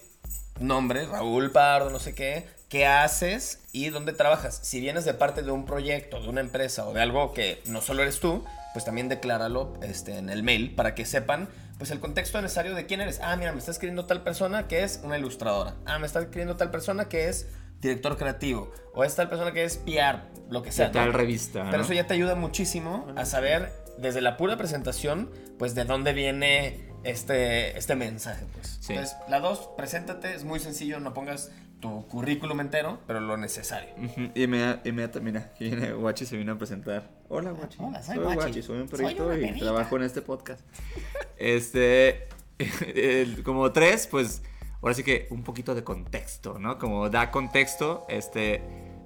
nombre, 0.60 1.06
Raúl 1.06 1.50
Pardo, 1.50 1.90
no 1.90 1.98
sé 1.98 2.14
qué. 2.14 2.57
¿Qué 2.68 2.86
haces 2.86 3.60
y 3.72 3.88
dónde 3.88 4.12
trabajas? 4.12 4.60
Si 4.62 4.80
vienes 4.80 5.06
de 5.06 5.14
parte 5.14 5.42
de 5.42 5.50
un 5.50 5.64
proyecto, 5.64 6.20
de 6.20 6.28
una 6.28 6.42
empresa 6.42 6.86
o 6.86 6.92
de 6.92 7.00
algo 7.00 7.32
que 7.32 7.62
no 7.66 7.80
solo 7.80 8.02
eres 8.02 8.20
tú, 8.20 8.44
pues 8.74 8.84
también 8.84 9.08
decláralo 9.08 9.72
este, 9.82 10.18
en 10.18 10.28
el 10.28 10.42
mail 10.42 10.74
para 10.74 10.94
que 10.94 11.06
sepan 11.06 11.48
pues 11.78 11.90
el 11.90 12.00
contexto 12.00 12.42
necesario 12.42 12.74
de 12.74 12.84
quién 12.84 13.00
eres. 13.00 13.20
Ah, 13.22 13.36
mira, 13.36 13.52
me 13.52 13.58
está 13.58 13.70
escribiendo 13.70 14.04
tal 14.04 14.22
persona 14.22 14.68
que 14.68 14.82
es 14.82 15.00
una 15.02 15.16
ilustradora. 15.16 15.76
Ah, 15.86 15.98
me 15.98 16.06
está 16.06 16.20
escribiendo 16.20 16.56
tal 16.56 16.70
persona 16.70 17.08
que 17.08 17.28
es 17.28 17.46
director 17.80 18.18
creativo. 18.18 18.70
O 18.92 19.02
es 19.02 19.14
tal 19.14 19.28
persona 19.28 19.52
que 19.52 19.64
es 19.64 19.78
PR, 19.78 20.24
lo 20.50 20.62
que 20.62 20.70
sea. 20.70 20.88
De 20.88 20.92
tal 20.92 21.12
¿no? 21.12 21.16
revista, 21.16 21.64
Pero 21.64 21.78
¿no? 21.78 21.84
eso 21.84 21.94
ya 21.94 22.06
te 22.06 22.14
ayuda 22.14 22.34
muchísimo 22.34 23.06
a 23.16 23.24
saber 23.24 23.72
desde 23.96 24.20
la 24.20 24.36
pura 24.36 24.58
presentación, 24.58 25.30
pues 25.58 25.74
de 25.74 25.84
dónde 25.84 26.12
viene 26.12 26.90
este, 27.04 27.78
este 27.78 27.94
mensaje. 27.94 28.44
Pues. 28.52 28.78
Sí. 28.80 28.92
Entonces, 28.92 29.16
la 29.28 29.40
dos, 29.40 29.70
preséntate, 29.76 30.34
es 30.34 30.44
muy 30.44 30.60
sencillo, 30.60 31.00
no 31.00 31.14
pongas 31.14 31.50
tu 31.80 32.06
currículum 32.08 32.60
entero, 32.60 32.98
pero 33.06 33.20
lo 33.20 33.36
necesario. 33.36 33.90
Y 34.34 34.46
me, 34.46 34.78
y 34.84 34.92
me, 34.92 35.08
mira, 35.20 35.52
aquí 35.54 35.64
viene 35.70 35.92
Guachi 35.92 36.26
se 36.26 36.36
vino 36.36 36.52
a 36.52 36.58
presentar. 36.58 37.10
Hola 37.28 37.52
Guachi. 37.52 37.78
Hola, 37.80 38.02
soy 38.02 38.16
soy 38.16 38.24
Guachi. 38.24 38.40
Guachi, 38.40 38.62
soy 38.62 38.78
un 38.80 38.88
perrito 38.88 39.36
y 39.36 39.58
trabajo 39.58 39.96
en 39.96 40.02
este 40.02 40.22
podcast. 40.22 40.60
Este, 41.40 42.26
como 43.44 43.70
tres, 43.70 44.08
pues 44.08 44.42
ahora 44.82 44.92
sí 44.92 45.04
que 45.04 45.28
un 45.30 45.44
poquito 45.44 45.76
de 45.76 45.84
contexto, 45.84 46.58
¿no? 46.58 46.78
Como 46.78 47.08
da 47.10 47.30
contexto, 47.30 48.04
este, 48.08 48.60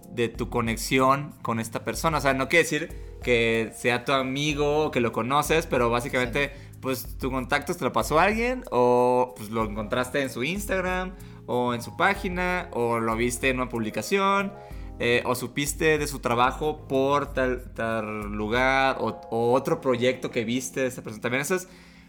de 0.09 0.31
tu 0.31 0.49
conexión 0.49 1.35
con 1.43 1.61
esta 1.61 1.85
persona. 1.85 2.17
O 2.17 2.21
sea, 2.23 2.33
no 2.33 2.49
quiere 2.49 2.63
decir 2.63 2.89
que 3.23 3.71
sea 3.77 4.07
tu 4.07 4.13
amigo 4.13 4.87
o 4.87 4.91
que 4.91 5.01
lo 5.01 5.13
conoces, 5.13 5.67
pero 5.67 5.91
básicamente, 5.91 6.53
pues 6.81 7.19
tu 7.19 7.31
contacto 7.31 7.75
te 7.75 7.85
lo 7.85 7.93
pasó 7.93 8.19
a 8.19 8.25
alguien 8.25 8.65
o 8.71 9.35
pues 9.37 9.51
lo 9.51 9.65
encontraste 9.65 10.23
en 10.23 10.31
su 10.31 10.43
Instagram 10.43 11.13
o 11.47 11.75
en 11.75 11.83
su 11.83 11.97
página 11.97 12.69
o 12.73 13.01
lo 13.01 13.17
viste 13.17 13.49
en 13.51 13.57
una 13.57 13.69
publicación. 13.69 14.53
eh, 14.99 15.23
o 15.25 15.35
supiste 15.35 15.99
de 15.99 16.07
su 16.07 16.21
trabajo 16.21 16.87
por 16.87 17.33
tal, 17.33 17.73
tal 17.75 18.31
lugar 18.33 18.99
o, 19.01 19.21
o 19.31 19.53
otro 19.53 19.81
proyecto 19.81 20.31
que 20.31 20.45
viste 20.45 20.81
de 20.81 20.87
esa 20.89 21.03
persona. 21.03 21.23
También 21.23 21.41
eso 21.43 21.57
es, 21.57 21.67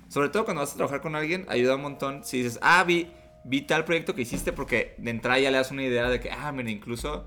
sobre 0.09 0.29
todo 0.29 0.45
cuando 0.45 0.61
vas 0.61 0.73
a 0.73 0.75
trabajar 0.75 1.01
con 1.01 1.15
alguien, 1.15 1.45
ayuda 1.49 1.75
un 1.75 1.81
montón 1.81 2.23
si 2.23 2.43
dices, 2.43 2.59
ah, 2.61 2.83
vi, 2.83 3.11
vi 3.45 3.61
tal 3.61 3.83
proyecto 3.85 4.13
que 4.13 4.21
hiciste 4.21 4.51
porque 4.53 4.93
de 4.99 5.09
entrada 5.09 5.39
ya 5.39 5.49
le 5.49 5.57
das 5.57 5.71
una 5.71 5.81
idea 5.83 6.07
de 6.09 6.19
que, 6.19 6.29
ah, 6.31 6.51
mira, 6.51 6.69
incluso 6.69 7.25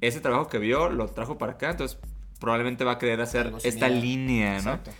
ese 0.00 0.20
trabajo 0.20 0.48
que 0.48 0.58
vio 0.58 0.90
lo 0.90 1.08
trajo 1.08 1.38
para 1.38 1.52
acá, 1.52 1.70
entonces 1.70 1.98
probablemente 2.38 2.84
va 2.84 2.92
a 2.92 2.98
querer 2.98 3.20
hacer 3.20 3.52
esta 3.64 3.88
línea, 3.88 4.60
¿no? 4.62 4.74
Exacto. 4.74 4.90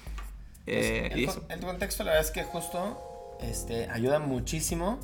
Eh, 0.67 1.11
Pues, 1.13 1.21
y 1.21 1.25
eso. 1.25 1.45
el 1.51 1.61
contexto, 1.61 2.05
la 2.05 2.13
verdad 2.13 2.27
es 2.27 2.33
que 2.33 2.43
justo 2.45 2.99
este, 3.41 3.89
ayuda 3.91 4.19
muchísimo 4.19 4.99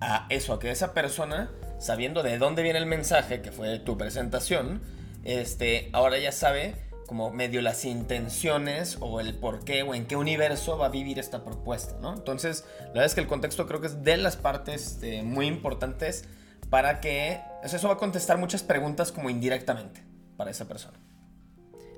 a 0.00 0.26
eso, 0.28 0.52
a 0.52 0.58
que 0.58 0.70
esa 0.70 0.94
persona, 0.94 1.50
sabiendo 1.78 2.22
de 2.22 2.38
dónde 2.38 2.62
viene 2.62 2.78
el 2.78 2.86
mensaje, 2.86 3.42
que 3.42 3.52
fue 3.52 3.78
tu 3.78 3.98
presentación, 3.98 4.80
este, 5.24 5.90
ahora 5.92 6.18
ya 6.18 6.32
sabe 6.32 6.74
como 7.06 7.30
medio 7.30 7.62
las 7.62 7.86
intenciones 7.86 8.98
o 9.00 9.20
el 9.20 9.34
por 9.34 9.64
qué 9.64 9.82
o 9.82 9.94
en 9.94 10.06
qué 10.06 10.14
universo 10.14 10.76
va 10.76 10.86
a 10.86 10.90
vivir 10.90 11.18
esta 11.18 11.42
propuesta, 11.42 11.96
¿no? 12.00 12.12
Entonces, 12.12 12.66
la 12.80 12.86
verdad 12.88 13.06
es 13.06 13.14
que 13.14 13.22
el 13.22 13.26
contexto 13.26 13.66
creo 13.66 13.80
que 13.80 13.86
es 13.86 14.04
de 14.04 14.18
las 14.18 14.36
partes 14.36 14.86
este, 14.86 15.22
muy 15.22 15.46
importantes 15.46 16.24
para 16.68 17.00
que, 17.00 17.40
eso 17.62 17.88
va 17.88 17.94
a 17.94 17.96
contestar 17.96 18.36
muchas 18.36 18.62
preguntas 18.62 19.10
como 19.10 19.30
indirectamente 19.30 20.04
para 20.36 20.50
esa 20.50 20.68
persona. 20.68 20.98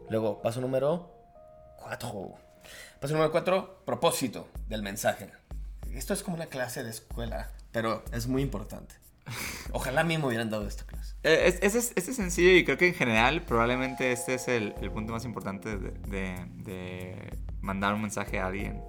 Luego, 0.08 0.40
paso 0.42 0.60
número 0.60 1.12
4. 1.78 2.34
Paso 3.00 3.14
número 3.14 3.32
4, 3.32 3.82
propósito 3.84 4.46
del 4.68 4.82
mensaje. 4.82 5.30
Esto 5.92 6.14
es 6.14 6.22
como 6.22 6.36
una 6.36 6.46
clase 6.46 6.84
de 6.84 6.90
escuela, 6.90 7.50
pero 7.72 8.02
es 8.12 8.26
muy 8.26 8.42
importante. 8.42 8.94
Ojalá 9.72 10.00
a 10.00 10.04
mí 10.04 10.18
me 10.18 10.26
hubieran 10.26 10.50
dado 10.50 10.66
esta 10.66 10.84
clase. 10.84 11.14
Eh, 11.22 11.42
es- 11.46 11.58
Ese 11.62 11.78
es, 11.78 11.92
ese 11.94 12.10
es 12.10 12.16
sencillo 12.16 12.50
y 12.50 12.64
creo 12.64 12.76
que 12.76 12.88
en 12.88 12.94
general 12.94 13.42
probablemente 13.42 14.10
este 14.12 14.34
es 14.34 14.48
el, 14.48 14.74
el 14.80 14.90
punto 14.90 15.12
más 15.12 15.24
importante 15.24 15.76
de, 15.78 15.90
de- 16.08 16.46
de 16.64 17.38
mandar 17.60 17.94
un 17.94 18.02
mensaje 18.02 18.40
a 18.40 18.46
alguien. 18.46 18.80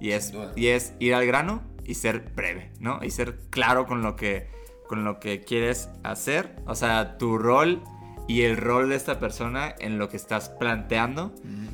Y 0.00 0.10
es, 0.10 0.32
y 0.56 0.68
es 0.68 0.92
ir 0.98 1.14
al 1.14 1.26
grano 1.26 1.62
y 1.84 1.94
ser 1.94 2.20
breve, 2.34 2.72
¿no? 2.80 2.98
Y 3.02 3.10
ser 3.10 3.38
claro 3.50 3.86
con 3.86 4.02
lo 4.02 4.16
que, 4.16 4.48
con 4.88 5.04
lo 5.04 5.20
que 5.20 5.40
quieres 5.44 5.88
hacer. 6.02 6.56
O 6.66 6.74
sea, 6.74 7.16
tu 7.16 7.38
rol 7.38 7.82
y 8.26 8.42
el 8.42 8.56
rol 8.56 8.88
de 8.88 8.96
esta 8.96 9.20
persona 9.20 9.74
en 9.78 9.98
lo 9.98 10.08
que 10.08 10.16
estás 10.16 10.48
planteando. 10.48 11.32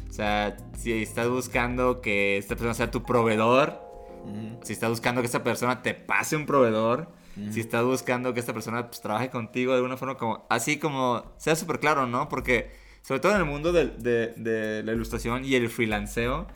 O 0.09 0.13
sea, 0.13 0.57
si 0.77 0.93
estás 1.03 1.29
buscando 1.29 2.01
que 2.03 2.37
esta 2.37 2.55
persona 2.57 2.75
sea 2.75 2.91
tu 2.91 3.03
proveedor, 3.03 3.81
si 4.63 4.73
estás 4.73 4.91
buscando 4.91 5.21
que 5.23 5.27
esta 5.27 5.43
persona 5.43 5.83
te 5.83 5.95
pase 5.95 6.37
un 6.37 6.47
proveedor, 6.47 7.09
si 7.51 7.61
estás 7.61 7.85
buscando 7.85 8.35
que 8.35 8.41
esta 8.41 8.53
persona 8.53 8.87
pues, 8.89 9.01
trabaje 9.01 9.31
contigo 9.31 9.73
de 9.73 9.79
alguna 9.79 9.97
forma, 9.97 10.17
como, 10.19 10.47
así 10.51 10.79
como 10.79 11.25
sea 11.39 11.57
súper 11.57 11.81
claro, 11.81 12.07
¿no? 12.07 12.29
Porque 12.29 12.71
sobre 13.03 13.21
todo 13.21 13.33
en 13.33 13.39
el 13.39 13.45
mundo 13.47 13.73
del- 13.73 14.03
de, 14.03 14.29
de 14.37 14.83
la 14.83 14.93
ilustración 14.93 15.45
y 15.45 15.55
el 15.55 15.69
freelanceo, 15.71 16.47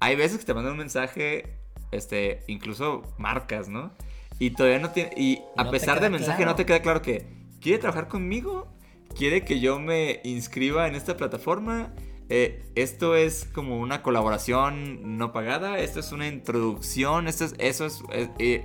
hay 0.00 0.14
veces 0.14 0.38
que 0.38 0.44
te 0.44 0.54
mandan 0.54 0.72
un 0.72 0.78
mensaje, 0.78 1.54
este, 1.90 2.44
incluso 2.46 3.02
marcas, 3.18 3.68
¿no? 3.68 3.90
Y 4.38 4.50
todavía 4.50 4.78
no 4.78 4.90
tiene, 4.90 5.10
y 5.16 5.40
a 5.56 5.64
No 5.64 5.70
pesar 5.72 6.00
del 6.00 6.12
mensaje 6.12 6.36
claro. 6.36 6.52
no 6.52 6.56
te 6.56 6.64
queda 6.66 6.82
claro 6.82 7.02
que 7.02 7.26
quiere 7.60 7.78
trabajar 7.78 8.06
conmigo, 8.06 8.68
quiere 9.16 9.44
que 9.44 9.58
yo 9.58 9.80
me 9.80 10.20
inscriba 10.22 10.86
en 10.86 10.94
esta 10.94 11.16
plataforma. 11.16 11.92
Eh, 12.30 12.70
esto 12.74 13.16
es 13.16 13.46
como 13.54 13.78
una 13.78 14.02
colaboración 14.02 15.16
no 15.16 15.32
pagada, 15.32 15.78
esto 15.78 16.00
es 16.00 16.12
una 16.12 16.26
introducción, 16.26 17.26
esto 17.26 17.44
es, 17.46 17.54
eso 17.58 17.86
es, 17.86 18.02
eh, 18.38 18.64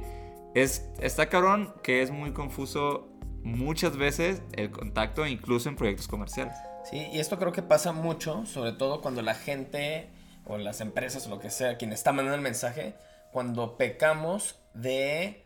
es- 0.54 0.86
está 1.00 1.30
cabrón 1.30 1.74
que 1.82 2.02
es 2.02 2.12
muy 2.12 2.34
confuso 2.34 3.10
muchas 3.42 3.98
veces 3.98 4.42
el 4.54 4.70
contacto, 4.72 5.26
incluso 5.26 5.70
en 5.70 5.76
proyectos 5.76 6.08
comerciales. 6.08 6.56
Sí, 6.90 7.08
y 7.14 7.20
esto 7.20 7.40
creo 7.40 7.54
que 7.54 7.62
pasa 7.62 7.94
mucho, 7.94 8.46
sobre 8.46 8.74
todo 8.74 9.02
cuando 9.02 9.22
la 9.22 9.36
gente 9.36 10.10
o 10.46 10.58
las 10.58 10.82
empresas 10.82 11.26
o 11.28 11.30
lo 11.30 11.40
que 11.40 11.50
sea, 11.50 11.78
quien 11.78 11.94
está 11.94 12.12
mandando 12.12 12.36
el 12.36 12.42
mensaje, 12.42 12.96
cuando 13.32 13.78
pecamos 13.78 14.60
de 14.74 15.46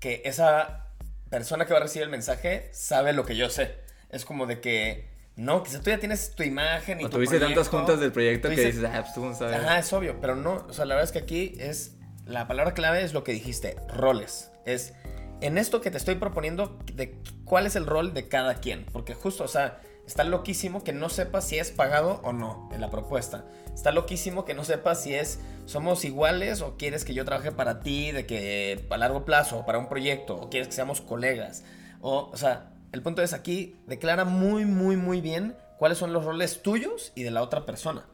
que 0.00 0.22
esa 0.24 0.86
persona 1.28 1.66
que 1.66 1.72
va 1.74 1.80
a 1.80 1.82
recibir 1.82 2.04
el 2.04 2.10
mensaje 2.10 2.70
sabe 2.72 3.12
lo 3.12 3.26
que 3.26 3.36
yo 3.36 3.50
sé. 3.50 3.74
Es 4.10 4.24
como 4.24 4.46
de 4.46 4.60
que, 4.60 5.07
no, 5.38 5.62
quizá 5.62 5.80
tú 5.80 5.90
ya 5.90 5.98
tienes 5.98 6.34
tu 6.34 6.42
imagen 6.42 7.00
y 7.00 7.04
O 7.04 7.08
tu 7.08 7.16
tuviste 7.16 7.38
tantas 7.38 7.68
proyecto, 7.68 7.78
juntas 7.78 8.00
del 8.00 8.10
proyecto 8.10 8.48
que 8.48 8.56
dices, 8.56 8.84
ah, 8.84 9.02
pues 9.02 9.14
tú 9.14 9.24
no 9.24 9.34
sabes. 9.36 9.56
Ajá, 9.56 9.78
es 9.78 9.92
obvio, 9.92 10.20
pero 10.20 10.34
no, 10.34 10.66
o 10.68 10.72
sea, 10.72 10.84
la 10.84 10.96
verdad 10.96 11.08
es 11.08 11.12
que 11.12 11.20
aquí 11.20 11.54
es, 11.60 11.94
la 12.26 12.48
palabra 12.48 12.74
clave 12.74 13.04
es 13.04 13.12
lo 13.12 13.22
que 13.22 13.32
dijiste, 13.32 13.76
roles. 13.86 14.50
Es, 14.66 14.94
en 15.40 15.56
esto 15.56 15.80
que 15.80 15.92
te 15.92 15.96
estoy 15.96 16.16
proponiendo, 16.16 16.76
de 16.92 17.16
cuál 17.44 17.66
es 17.66 17.76
el 17.76 17.86
rol 17.86 18.14
de 18.14 18.26
cada 18.26 18.56
quien, 18.56 18.84
porque 18.92 19.14
justo, 19.14 19.44
o 19.44 19.48
sea, 19.48 19.80
está 20.08 20.24
loquísimo 20.24 20.82
que 20.82 20.92
no 20.92 21.08
sepas 21.08 21.46
si 21.46 21.56
es 21.56 21.70
pagado 21.70 22.20
o 22.24 22.32
no 22.32 22.68
en 22.72 22.80
la 22.80 22.90
propuesta. 22.90 23.44
Está 23.72 23.92
loquísimo 23.92 24.44
que 24.44 24.54
no 24.54 24.64
sepas 24.64 25.04
si 25.04 25.14
es, 25.14 25.38
somos 25.66 26.04
iguales 26.04 26.62
o 26.62 26.76
quieres 26.76 27.04
que 27.04 27.14
yo 27.14 27.24
trabaje 27.24 27.52
para 27.52 27.78
ti, 27.78 28.10
de 28.10 28.26
que 28.26 28.84
a 28.90 28.96
largo 28.96 29.24
plazo, 29.24 29.64
para 29.64 29.78
un 29.78 29.88
proyecto, 29.88 30.34
o 30.34 30.50
quieres 30.50 30.66
que 30.66 30.74
seamos 30.74 31.00
colegas. 31.00 31.62
O, 32.00 32.28
o 32.32 32.36
sea, 32.36 32.72
el 32.92 33.02
punto 33.02 33.22
es 33.22 33.32
aquí, 33.32 33.76
declara 33.86 34.24
muy, 34.24 34.64
muy, 34.64 34.96
muy 34.96 35.20
bien 35.20 35.56
cuáles 35.78 35.98
son 35.98 36.12
los 36.12 36.24
roles 36.24 36.62
tuyos 36.62 37.12
y 37.14 37.22
de 37.22 37.30
la 37.30 37.42
otra 37.42 37.66
persona. 37.66 38.04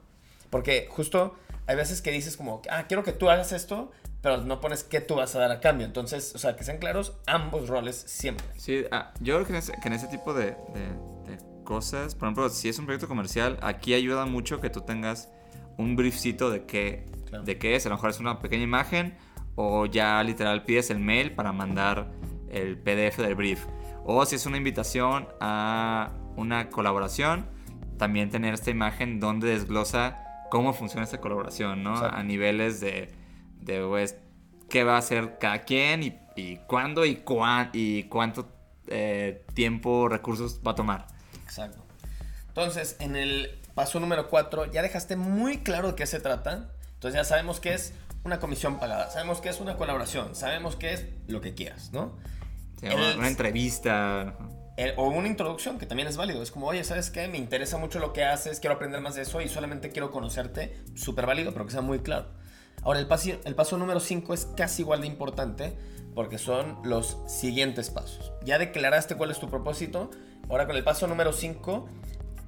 Porque 0.51 0.87
justo 0.91 1.35
hay 1.67 1.77
veces 1.77 2.03
que 2.03 2.11
dices 2.11 2.37
como, 2.37 2.61
ah, 2.71 2.85
quiero 2.87 3.03
que 3.05 3.13
tú 3.13 3.31
hagas 3.31 3.53
esto, 3.53 3.91
pero 4.21 4.39
no 4.39 4.61
pones 4.61 4.85
qué 4.85 5.01
tú 5.01 5.17
vas 5.17 5.35
a 5.35 5.39
dar 5.39 5.51
a 5.51 5.61
cambio. 5.61 5.87
Entonces, 5.87 6.35
o 6.35 6.39
sea, 6.39 6.57
que 6.57 6.65
sean 6.65 6.79
claros 6.79 7.15
ambos 7.27 7.69
roles 7.69 7.97
siempre. 8.07 8.47
Sí, 8.57 8.85
ah, 8.91 9.13
yo 9.21 9.35
creo 9.35 9.47
que 9.47 9.53
en 9.53 9.59
ese, 9.59 9.73
que 9.81 9.89
en 9.89 9.95
ese 9.95 10.07
tipo 10.09 10.33
de, 10.35 10.47
de- 10.75 11.33
de 11.37 11.39
cosas. 11.65 12.15
Por 12.15 12.27
ejemplo, 12.29 12.49
si 12.51 12.69
es 12.69 12.79
un 12.79 12.85
proyecto 12.87 13.09
comercial, 13.09 13.59
aquí 13.63 13.95
ayuda 13.95 14.27
mucho 14.27 14.61
que 14.61 14.71
tú 14.71 14.83
tengas 14.83 15.29
un 15.79 15.97
briefcito 15.97 16.51
de 16.51 16.65
qué, 16.67 17.07
Claro. 17.29 17.45
de 17.45 17.59
qué 17.59 17.75
es. 17.75 17.87
A 17.87 17.89
lo 17.89 17.95
mejor 17.97 18.11
es 18.11 18.21
una 18.21 18.41
pequeña 18.41 18.63
imagen 18.65 19.17
o 19.57 19.87
ya 19.87 20.23
literal 20.23 20.65
pides 20.65 20.91
el 20.91 20.99
mail 21.01 21.35
para 21.35 21.53
mandar 21.53 22.11
el 22.51 22.77
PDF 22.79 23.19
del 23.19 23.35
brief. 23.35 23.65
O 24.05 24.25
si 24.27 24.37
es 24.37 24.47
una 24.47 24.57
invitación 24.57 25.29
a 25.41 26.13
una 26.37 26.69
colaboración, 26.69 27.47
también 27.99 28.31
tener 28.31 28.55
esta 28.55 28.71
imagen 28.71 29.21
donde 29.21 29.49
desglosa 29.49 30.23
cómo 30.51 30.73
funciona 30.73 31.05
esta 31.05 31.21
colaboración, 31.21 31.83
¿no? 31.83 31.95
Exacto. 31.95 32.17
A 32.17 32.23
niveles 32.23 32.81
de, 32.81 33.11
de 33.61 33.85
pues, 33.87 34.17
qué 34.69 34.85
va 34.85 34.97
a 34.97 34.99
hacer 34.99 35.39
cada 35.39 35.63
quien 35.63 36.03
y, 36.03 36.19
y 36.37 36.59
cuándo 36.67 37.05
y, 37.05 37.17
cuán, 37.17 37.71
y 37.73 38.05
cuánto 38.05 38.49
eh, 38.89 39.45
tiempo, 39.55 40.09
recursos 40.09 40.61
va 40.67 40.73
a 40.73 40.75
tomar. 40.75 41.07
Exacto. 41.43 41.85
Entonces, 42.49 42.97
en 43.01 43.17
el 43.17 43.59
paso 43.75 43.99
número 44.01 44.29
4, 44.29 44.71
ya 44.71 44.83
dejaste 44.83 45.17
muy 45.17 45.59
claro 45.59 45.89
de 45.89 45.95
qué 45.95 46.07
se 46.07 46.21
trata. 46.21 46.71
Entonces, 46.95 47.15
ya 47.15 47.25
sabemos 47.25 47.61
que 47.61 47.75
es 47.75 47.95
una 48.25 48.39
comisión 48.39 48.79
pagada, 48.79 49.11
sabemos 49.11 49.41
que 49.41 49.49
es 49.49 49.61
una 49.61 49.77
colaboración, 49.77 50.35
sabemos 50.35 50.77
que 50.77 50.93
es 50.93 51.07
lo 51.27 51.41
que 51.41 51.55
quieras, 51.55 51.93
¿no? 51.93 52.17
Una, 52.83 53.13
El- 53.13 53.19
una 53.19 53.29
entrevista. 53.29 54.37
El- 54.77 54.95
o 54.97 55.09
una 55.09 55.29
introducción, 55.29 55.79
que 55.79 55.87
también 55.87 56.09
es 56.09 56.17
válido. 56.17 56.43
Es 56.43 56.51
como, 56.51 56.67
oye, 56.67 56.83
¿sabes 56.85 57.11
qué? 57.11 57.29
Me 57.29 57.39
interesa 57.39 57.79
mucho 57.79 57.99
lo 58.01 58.13
que 58.13 58.25
haces, 58.25 58.59
quiero 58.61 58.75
aprender 58.77 59.01
más 59.01 59.15
de 59.15 59.23
eso 59.23 59.41
y 59.41 59.49
solamente 59.49 59.91
quiero 59.91 60.11
conocerte. 60.11 60.77
Súper 60.95 61.27
válido, 61.27 61.53
pero 61.53 61.65
que 61.67 61.73
sea 61.73 61.81
muy 61.83 62.01
claro. 62.01 62.27
Ahora, 62.83 62.99
el 62.99 63.07
paso, 63.07 63.31
el 63.45 63.55
paso 63.55 63.79
número 63.79 64.01
5 64.01 64.35
es 64.35 64.47
casi 64.57 64.83
igual 64.83 65.01
de 65.01 65.07
importante 65.07 65.77
porque 66.15 66.39
son 66.39 66.79
los 66.85 67.19
siguientes 67.27 67.91
pasos. 67.91 68.33
Ya 68.45 68.59
declaraste 68.59 69.15
cuál 69.17 69.31
es 69.31 69.39
tu 69.39 69.49
propósito. 69.49 70.11
Ahora, 70.51 70.67
con 70.67 70.77
el 70.77 70.85
paso 70.85 71.07
número 71.07 71.33
5 71.33 71.89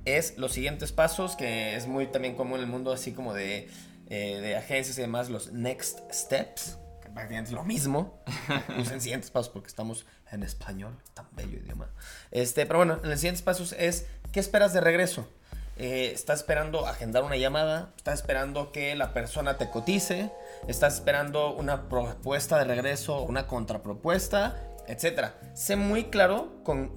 es 0.05 0.37
los 0.37 0.53
siguientes 0.53 0.93
pasos, 0.93 1.37
que 1.37 1.75
es 1.77 1.87
muy 1.87 2.07
también 2.09 2.35
común 2.37 2.59
en 2.59 2.65
el 2.65 2.71
mundo 2.71 2.93
así 2.93 3.13
como 3.13 3.35
de, 3.35 3.69
eh, 4.09 4.39
de 4.41 4.57
agencias 4.57 4.99
y 4.99 5.01
demás, 5.01 5.31
los 5.31 5.53
next 5.53 6.01
steps, 6.13 6.79
prácticamente 7.17 7.53
lo 7.53 7.65
mismo. 7.65 8.23
Usen 8.79 9.01
siguientes 9.01 9.31
pasos 9.31 9.49
porque 9.51 9.69
estamos 9.69 10.07
en 10.31 10.43
español, 10.43 10.97
tan 11.15 11.27
bello 11.33 11.59
idioma. 11.59 11.89
Este, 12.31 12.67
pero 12.67 12.79
bueno, 12.79 13.01
en 13.03 13.09
los 13.11 13.19
siguientes 13.19 13.43
pasos 13.43 13.73
es, 13.79 14.07
¿qué 14.33 14.41
esperas 14.41 14.73
de 14.73 14.81
regreso? 14.81 15.29
Eh, 15.79 16.11
¿Estás 16.15 16.41
esperando 16.41 16.87
agendar 16.87 17.25
una 17.25 17.37
llamada? 17.37 17.93
¿Estás 17.97 18.21
esperando 18.21 18.73
que 18.73 18.95
la 18.95 19.13
persona 19.13 19.59
te 19.59 19.69
cotice? 19.71 20.31
¿Estás 20.69 20.95
esperando 20.95 21.55
una 21.55 21.89
propuesta 21.89 22.59
de 22.59 22.65
regreso, 22.65 23.23
una 23.23 23.47
contrapropuesta, 23.47 24.57
etcétera? 24.87 25.35
Sé 25.55 25.77
muy 25.77 26.05
claro 26.05 26.63
con 26.65 26.93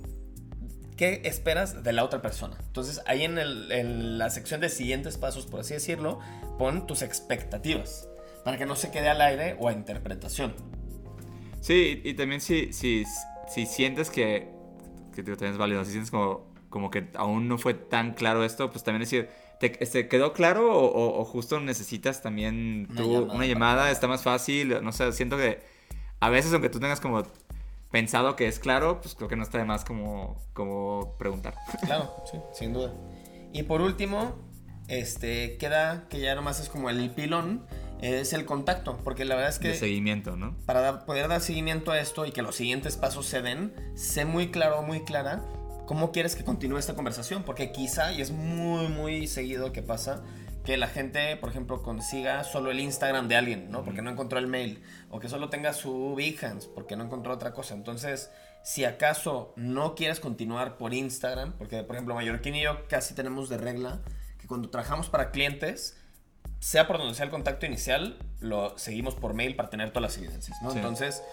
qué 0.96 1.22
esperas 1.26 1.84
de 1.84 1.94
la 1.94 2.04
otra 2.04 2.22
persona. 2.22 2.58
Entonces, 2.68 3.02
ahí 3.06 3.24
en, 3.24 3.38
el- 3.38 3.72
en 3.72 4.18
la 4.18 4.30
sección 4.30 4.60
de 4.62 4.70
siguientes 4.70 5.18
pasos, 5.18 5.46
por 5.46 5.62
así 5.62 5.74
decirlo, 5.74 6.20
pon 6.58 6.88
tus 6.88 7.02
expectativas 7.02 8.06
para 8.44 8.58
que 8.58 8.66
no 8.66 8.76
se 8.76 8.92
quede 8.92 9.10
al 9.10 9.22
aire 9.22 9.56
o 9.60 9.68
a 9.68 9.74
interpretación. 9.74 10.54
Sí, 11.62 12.02
y, 12.04 12.10
y 12.10 12.14
también 12.14 12.42
si, 12.42 12.72
si, 12.74 13.04
si 13.48 13.66
sientes 13.66 14.10
que, 14.10 14.50
que 15.14 15.24
digo, 15.24 15.36
también 15.38 15.54
es 15.54 15.58
válido, 15.58 15.84
si 15.86 15.92
sientes 15.92 16.12
como, 16.12 16.54
como 16.70 16.90
que 16.90 17.10
aún 17.16 17.48
no 17.48 17.58
fue 17.58 17.74
tan 17.74 18.14
claro 18.14 18.44
esto, 18.46 18.72
pues 18.72 18.84
también 18.84 19.02
decir, 19.02 19.30
¿te, 19.60 19.82
este, 19.84 20.08
quedó 20.08 20.34
claro 20.34 20.72
o, 20.72 20.86
o- 20.86 21.20
o 21.22 21.26
justo 21.26 21.60
necesitas 21.60 22.22
también 22.22 22.88
Una 22.92 23.02
tú 23.02 23.12
llamada 23.12 23.34
una 23.36 23.46
llamada? 23.46 23.92
Está 23.92 24.08
más 24.08 24.24
fácil, 24.24 24.82
no 24.84 24.92
sé, 24.92 25.12
siento 25.12 25.36
que 25.38 25.60
a 26.22 26.30
veces 26.30 26.54
aunque 26.54 26.70
tú 26.70 26.80
tengas 26.80 27.02
como 27.02 27.24
pensado 27.92 28.36
que 28.36 28.48
es 28.48 28.60
claro, 28.60 29.02
pues 29.02 29.16
creo 29.16 29.28
que 29.28 29.36
no 29.36 29.44
está 29.44 29.58
de 29.58 29.66
más 29.66 29.84
como, 29.84 30.38
como 30.54 31.16
preguntar. 31.18 31.56
Claro, 31.86 32.24
sí, 32.32 32.38
sin 32.54 32.72
duda. 32.74 32.94
Y 33.52 33.64
por 33.64 33.82
último, 33.82 34.36
este, 34.88 35.58
queda 35.58 36.08
que 36.08 36.20
ya 36.20 36.36
nomás 36.36 36.60
es 36.60 36.70
como 36.70 36.90
el 36.90 37.10
pilón, 37.10 37.66
es 38.02 38.34
el 38.34 38.46
contacto, 38.46 38.98
porque 39.04 39.26
la 39.26 39.36
verdad 39.36 39.50
es 39.50 39.60
De 39.60 39.72
que 39.72 39.78
seguimiento, 39.78 40.36
¿no? 40.36 40.56
para 40.66 41.06
poder 41.06 41.28
dar 41.28 41.42
seguimiento 41.42 41.92
a 41.92 42.00
esto 42.00 42.26
y 42.26 42.32
que 42.32 42.42
los 42.42 42.56
siguientes 42.56 42.98
pasos 42.98 43.26
se 43.26 43.42
den, 43.42 43.74
sé 43.96 44.26
muy 44.26 44.52
claro, 44.52 44.82
muy 44.82 45.04
clara 45.04 45.44
cómo 45.86 46.12
quieres 46.12 46.36
que 46.36 46.44
continúe 46.44 46.78
esta 46.78 46.94
conversación, 46.94 47.44
porque 47.44 47.72
quizá, 47.72 48.14
y 48.14 48.22
es 48.22 48.32
muy, 48.32 48.88
muy 48.90 49.26
seguido 49.28 49.72
que 49.74 49.82
pasa, 49.82 50.22
que 50.64 50.78
la 50.78 50.88
gente, 50.88 51.36
por 51.38 51.50
ejemplo, 51.50 51.82
consiga 51.82 52.44
solo 52.44 52.70
el 52.70 52.80
Instagram 52.80 53.28
de 53.28 53.36
alguien, 53.36 53.72
¿no? 53.72 53.84
Porque 53.84 54.04
no 54.04 54.12
encontró 54.12 54.38
el 54.38 54.46
mail, 54.46 54.84
o 55.10 55.20
que 55.20 55.30
solo 55.30 55.50
tenga 55.50 55.74
su 55.74 56.14
Behance, 56.16 56.70
porque 56.76 56.96
no 56.96 57.06
encontró 57.06 57.34
otra 57.34 57.54
cosa. 57.54 57.74
Entonces, 57.74 58.30
si 58.62 58.86
acaso 58.86 59.54
no 59.56 59.96
quieres 59.96 60.20
continuar 60.20 60.78
por 60.78 60.94
Instagram, 60.94 61.54
porque, 61.58 61.82
por 61.82 61.96
ejemplo, 61.96 62.14
Mallorquín 62.14 62.54
y 62.54 62.62
yo 62.62 62.88
casi 62.88 63.16
tenemos 63.16 63.50
de 63.50 63.58
regla 63.58 64.02
que 64.40 64.46
cuando 64.46 64.70
trabajamos 64.70 65.10
para 65.10 65.32
clientes, 65.32 65.99
sea 66.60 66.88
por 66.88 66.98
donde 66.98 67.14
sea 67.16 67.24
el 67.26 67.32
contacto 67.32 67.66
inicial, 67.66 68.18
lo 68.42 68.78
seguimos 68.78 69.16
por 69.16 69.34
mail 69.34 69.56
para 69.56 69.70
tener 69.70 69.92
todas 69.92 70.02
las 70.12 70.18
evidencias, 70.18 70.62
¿no? 70.62 70.72
Sí. 70.72 70.78
Entonces, 70.78 71.24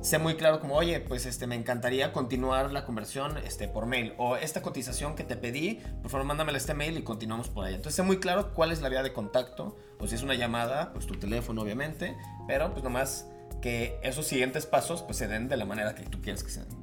sé 0.00 0.18
muy 0.18 0.34
claro 0.34 0.58
como, 0.60 0.74
oye, 0.74 0.98
pues 1.00 1.24
este, 1.26 1.46
me 1.46 1.54
encantaría 1.54 2.12
continuar 2.12 2.72
la 2.72 2.84
conversión 2.84 3.38
este, 3.38 3.68
por 3.68 3.86
mail. 3.86 4.14
O 4.18 4.36
esta 4.36 4.60
cotización 4.60 5.14
que 5.14 5.22
te 5.24 5.36
pedí, 5.36 5.80
por 6.02 6.10
favor, 6.10 6.26
mándamela 6.26 6.58
este 6.58 6.74
mail 6.74 6.96
y 6.98 7.02
continuamos 7.02 7.48
por 7.48 7.64
ahí. 7.64 7.74
Entonces, 7.74 7.94
sé 7.94 8.02
muy 8.02 8.18
claro 8.18 8.52
cuál 8.54 8.72
es 8.72 8.80
la 8.82 8.88
vía 8.88 9.02
de 9.04 9.12
contacto. 9.12 9.76
O 10.00 10.06
si 10.08 10.16
es 10.16 10.22
una 10.22 10.34
llamada, 10.34 10.92
pues 10.92 11.06
tu 11.06 11.14
teléfono, 11.14 11.62
obviamente. 11.62 12.16
Pero, 12.48 12.72
pues 12.72 12.82
nomás 12.82 13.28
que 13.60 13.98
esos 14.02 14.26
siguientes 14.26 14.66
pasos, 14.66 15.02
pues 15.02 15.16
se 15.16 15.28
den 15.28 15.46
de 15.48 15.56
la 15.56 15.64
manera 15.64 15.94
que 15.94 16.02
tú 16.02 16.20
quieres 16.20 16.42
que 16.42 16.50
se 16.50 16.64
den. 16.64 16.82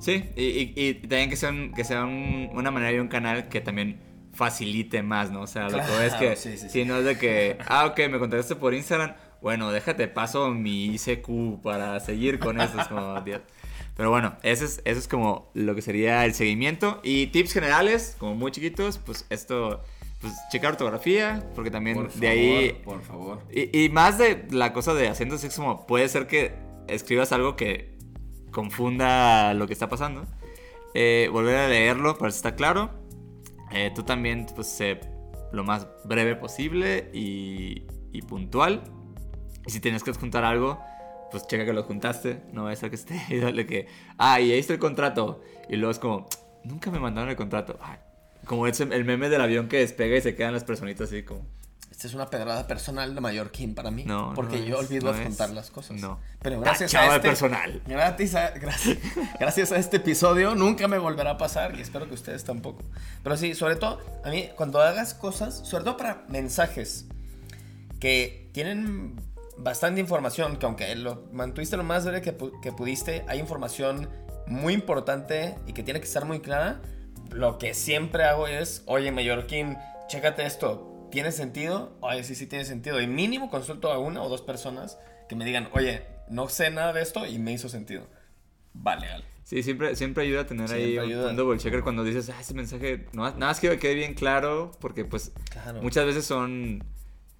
Sí, 0.00 0.28
y, 0.36 0.42
y- 0.44 0.72
y 0.76 0.94
también 0.94 1.30
que 1.30 1.36
sea, 1.36 1.50
un- 1.50 1.72
que 1.72 1.84
sea 1.84 2.04
un- 2.04 2.50
una 2.52 2.70
manera 2.72 2.92
y 2.92 2.98
un 2.98 3.08
canal 3.08 3.48
que 3.48 3.60
también 3.60 4.00
facilite 4.38 5.02
más, 5.02 5.32
¿no? 5.32 5.42
O 5.42 5.46
sea, 5.48 5.64
lo 5.64 5.78
que 5.78 5.84
Claro, 5.84 6.02
es 6.02 6.14
que 6.14 6.36
sí, 6.36 6.52
sí, 6.52 6.58
sí. 6.58 6.68
si 6.70 6.84
no 6.84 6.98
es 6.98 7.04
de 7.04 7.18
que, 7.18 7.58
ah, 7.66 7.86
ok, 7.86 7.98
me 8.08 8.20
contactaste 8.20 8.54
por 8.54 8.72
Instagram, 8.72 9.14
bueno, 9.42 9.72
déjate 9.72 10.06
paso 10.06 10.50
mi 10.50 10.86
ICQ 10.94 11.60
para 11.60 11.98
seguir 11.98 12.38
con 12.38 12.60
eso. 12.60 12.80
Es 12.80 12.86
como, 12.86 13.20
Dios. 13.24 13.40
Pero 13.96 14.10
bueno, 14.10 14.36
eso 14.44 14.64
es, 14.64 14.80
eso 14.84 14.98
es 15.00 15.08
como 15.08 15.50
lo 15.54 15.74
que 15.74 15.82
sería 15.82 16.24
el 16.24 16.34
seguimiento. 16.34 17.00
Y 17.02 17.26
tips 17.26 17.52
generales, 17.52 18.14
como 18.18 18.36
muy 18.36 18.52
chiquitos, 18.52 18.98
pues 18.98 19.26
esto, 19.28 19.82
pues 20.20 20.32
checar 20.52 20.72
ortografía, 20.72 21.44
porque 21.56 21.72
también 21.72 22.08
de 22.14 22.28
ahí 22.28 22.80
por 22.84 23.02
favor. 23.02 23.42
y, 23.52 23.84
y 23.86 23.88
más 23.88 24.18
de 24.18 24.46
la 24.50 24.72
cosa 24.72 24.94
de 24.94 25.08
acentos 25.08 25.42
es 25.42 25.56
como 25.56 25.84
puede 25.84 26.08
ser 26.08 26.28
que 26.28 26.54
escribas 26.86 27.32
algo 27.32 27.56
que 27.56 27.98
confunda 28.52 29.52
lo 29.54 29.66
que 29.66 29.72
está 29.72 29.88
pasando. 29.88 30.26
Eh, 30.94 31.28
volver 31.32 31.56
a 31.56 31.68
leerlo 31.68 32.16
para 32.18 32.30
si 32.30 32.36
está 32.36 32.54
claro. 32.54 32.90
Eh, 33.72 33.92
tú 33.94 34.02
también, 34.02 34.46
pues, 34.54 34.66
sé 34.66 35.00
lo 35.52 35.64
más 35.64 35.86
breve 36.04 36.36
posible 36.36 37.10
y, 37.12 37.86
y 38.12 38.22
puntual. 38.22 38.82
Y 39.66 39.70
si 39.70 39.80
tienes 39.80 40.02
que 40.02 40.10
adjuntar 40.10 40.44
algo, 40.44 40.80
pues 41.30 41.46
checa 41.46 41.64
que 41.64 41.72
lo 41.72 41.82
juntaste. 41.82 42.42
No 42.52 42.64
va 42.64 42.72
a 42.72 42.76
ser 42.76 42.90
que 42.90 42.96
esté 42.96 43.20
y 43.28 43.36
dale 43.40 43.66
que, 43.66 43.86
ah, 44.16 44.40
y 44.40 44.52
ahí 44.52 44.58
está 44.58 44.72
el 44.72 44.78
contrato. 44.78 45.42
Y 45.68 45.76
luego 45.76 45.90
es 45.90 45.98
como, 45.98 46.26
nunca 46.64 46.90
me 46.90 46.98
mandaron 46.98 47.30
el 47.30 47.36
contrato. 47.36 47.78
Ay, 47.80 47.98
como 48.44 48.66
ese, 48.66 48.84
el 48.84 49.04
meme 49.04 49.28
del 49.28 49.40
avión 49.40 49.68
que 49.68 49.78
despega 49.78 50.16
y 50.16 50.20
se 50.20 50.34
quedan 50.34 50.54
las 50.54 50.64
personitas 50.64 51.08
así 51.08 51.22
como. 51.22 51.46
Esta 51.90 52.06
es 52.06 52.14
una 52.14 52.26
pedrada 52.30 52.66
personal 52.66 53.14
de 53.14 53.20
Mallorquín 53.20 53.74
para 53.74 53.90
mí. 53.90 54.04
No, 54.04 54.32
Porque 54.34 54.58
no 54.58 54.64
yo 54.64 54.80
es, 54.80 54.86
olvido 54.86 55.10
no 55.12 55.18
adjuntar 55.18 55.48
es. 55.48 55.54
las 55.54 55.70
cosas. 55.70 56.00
No. 56.00 56.20
Pero 56.42 56.60
gracias 56.60 56.92
Tachado 56.92 57.10
a 57.10 57.12
de 57.14 57.16
este 57.18 57.28
personal. 57.28 57.82
Gracias 57.86 58.34
a, 58.34 58.50
gracias, 58.50 58.98
gracias 59.40 59.72
a 59.72 59.76
este 59.78 59.96
episodio 59.96 60.54
nunca 60.54 60.86
me 60.86 60.98
volverá 60.98 61.32
a 61.32 61.38
pasar 61.38 61.74
y 61.76 61.80
espero 61.80 62.06
que 62.06 62.14
ustedes 62.14 62.44
tampoco. 62.44 62.84
Pero 63.24 63.36
sí, 63.36 63.54
sobre 63.54 63.76
todo, 63.76 64.00
a 64.24 64.28
mí, 64.30 64.48
cuando 64.56 64.80
hagas 64.80 65.14
cosas, 65.14 65.56
sobre 65.66 65.84
todo 65.84 65.96
para 65.96 66.24
mensajes 66.28 67.06
que 68.00 68.48
tienen 68.52 69.16
bastante 69.56 70.00
información, 70.00 70.56
que 70.56 70.66
aunque 70.66 70.94
lo 70.94 71.24
mantuviste 71.32 71.76
lo 71.76 71.84
más 71.84 72.04
breve 72.04 72.22
que, 72.22 72.36
pu- 72.36 72.60
que 72.60 72.70
pudiste, 72.72 73.24
hay 73.28 73.40
información 73.40 74.08
muy 74.46 74.72
importante 74.74 75.56
y 75.66 75.72
que 75.72 75.82
tiene 75.82 75.98
que 76.00 76.06
estar 76.06 76.24
muy 76.24 76.40
clara. 76.40 76.80
Lo 77.30 77.58
que 77.58 77.74
siempre 77.74 78.24
hago 78.24 78.46
es, 78.46 78.82
oye, 78.86 79.10
Mallorquín, 79.10 79.76
chécate 80.06 80.46
esto, 80.46 80.87
¿tiene 81.10 81.32
sentido? 81.32 81.96
Oye, 82.00 82.24
sí, 82.24 82.34
sí 82.34 82.46
tiene 82.46 82.64
sentido. 82.64 83.00
Y 83.00 83.06
mínimo 83.06 83.50
consulto 83.50 83.92
a 83.92 83.98
una 83.98 84.22
o 84.22 84.28
dos 84.28 84.42
personas 84.42 84.98
que 85.28 85.36
me 85.36 85.44
digan, 85.44 85.68
oye, 85.72 86.02
no 86.28 86.48
sé 86.48 86.70
nada 86.70 86.92
de 86.92 87.02
esto 87.02 87.26
y 87.26 87.38
me 87.38 87.52
hizo 87.52 87.68
sentido. 87.68 88.06
Vale, 88.74 89.08
vale. 89.08 89.24
Sí, 89.44 89.62
siempre, 89.62 89.96
siempre 89.96 90.24
ayuda 90.24 90.42
a 90.42 90.46
tener 90.46 90.70
ahí 90.70 90.92
Siempre 90.92 91.04
un, 91.04 91.10
ayuda. 91.10 91.30
un 91.30 91.36
double 91.36 91.58
checker 91.58 91.82
cuando 91.82 92.04
dices, 92.04 92.28
ah, 92.30 92.40
ese 92.40 92.52
mensaje, 92.54 93.06
no, 93.12 93.22
nada 93.24 93.38
más 93.46 93.60
que 93.60 93.78
quede 93.78 93.94
bien 93.94 94.14
claro, 94.14 94.72
porque 94.78 95.04
pues 95.06 95.32
Claro. 95.50 95.80
muchas 95.82 96.04
veces 96.04 96.26
son 96.26 96.84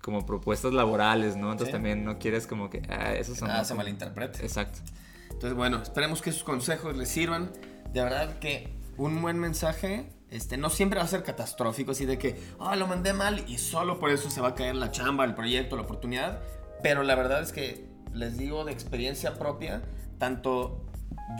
como 0.01 0.25
propuestas 0.25 0.73
laborales, 0.73 1.37
¿no? 1.37 1.47
Entonces 1.53 1.67
Sí. 1.69 1.73
también 1.73 2.05
no 2.05 2.19
quieres 2.19 2.47
como 2.47 2.71
que, 2.71 2.83
ah, 2.89 3.13
eso 3.13 3.35
son... 3.35 3.49
nada 3.49 3.65
se 3.65 3.75
malinterprete. 3.75 4.41
Exacto. 4.43 4.79
Entonces, 5.25 5.55
bueno, 5.55 5.83
esperemos 5.83 6.23
que 6.23 6.33
sus 6.33 6.45
consejos 6.45 6.97
les 6.97 7.09
sirvan. 7.11 7.53
De 7.93 8.03
verdad 8.03 8.39
que 8.39 8.71
un 8.97 9.21
buen 9.21 9.39
mensaje 9.39 10.07
este, 10.31 10.57
no 10.57 10.71
siempre 10.71 10.99
va 10.99 11.05
a 11.05 11.09
ser 11.09 11.23
catastrófico, 11.23 11.93
así 11.93 12.05
de 12.07 12.19
que, 12.19 12.41
ah, 12.61 12.77
lo 12.77 12.87
mandé 12.87 13.13
mal 13.13 13.45
y 13.49 13.59
solo 13.59 13.99
por 13.99 14.11
eso 14.11 14.31
se 14.31 14.41
va 14.41 14.49
a 14.49 14.55
caer 14.55 14.75
la 14.75 14.91
chamba, 14.91 15.25
el 15.25 15.35
proyecto, 15.35 15.77
la 15.77 15.83
oportunidad. 15.83 16.41
Pero 16.83 17.03
la 17.03 17.15
verdad 17.15 17.43
es 17.43 17.53
que 17.53 17.87
les 18.13 18.37
digo 18.39 18.65
de 18.65 18.73
experiencia 18.73 19.35
propia, 19.35 19.83
tanto 20.19 20.85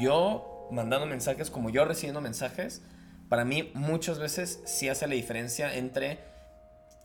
yo 0.01 0.69
mandando 0.71 1.07
mensajes 1.07 1.51
como 1.51 1.71
yo 1.71 1.85
recibiendo 1.85 2.21
mensajes, 2.21 2.83
para 3.29 3.45
mí 3.45 3.71
muchas 3.75 4.19
veces 4.19 4.61
sí 4.65 4.89
hace 4.89 5.07
la 5.07 5.15
diferencia 5.15 5.75
entre 5.75 6.19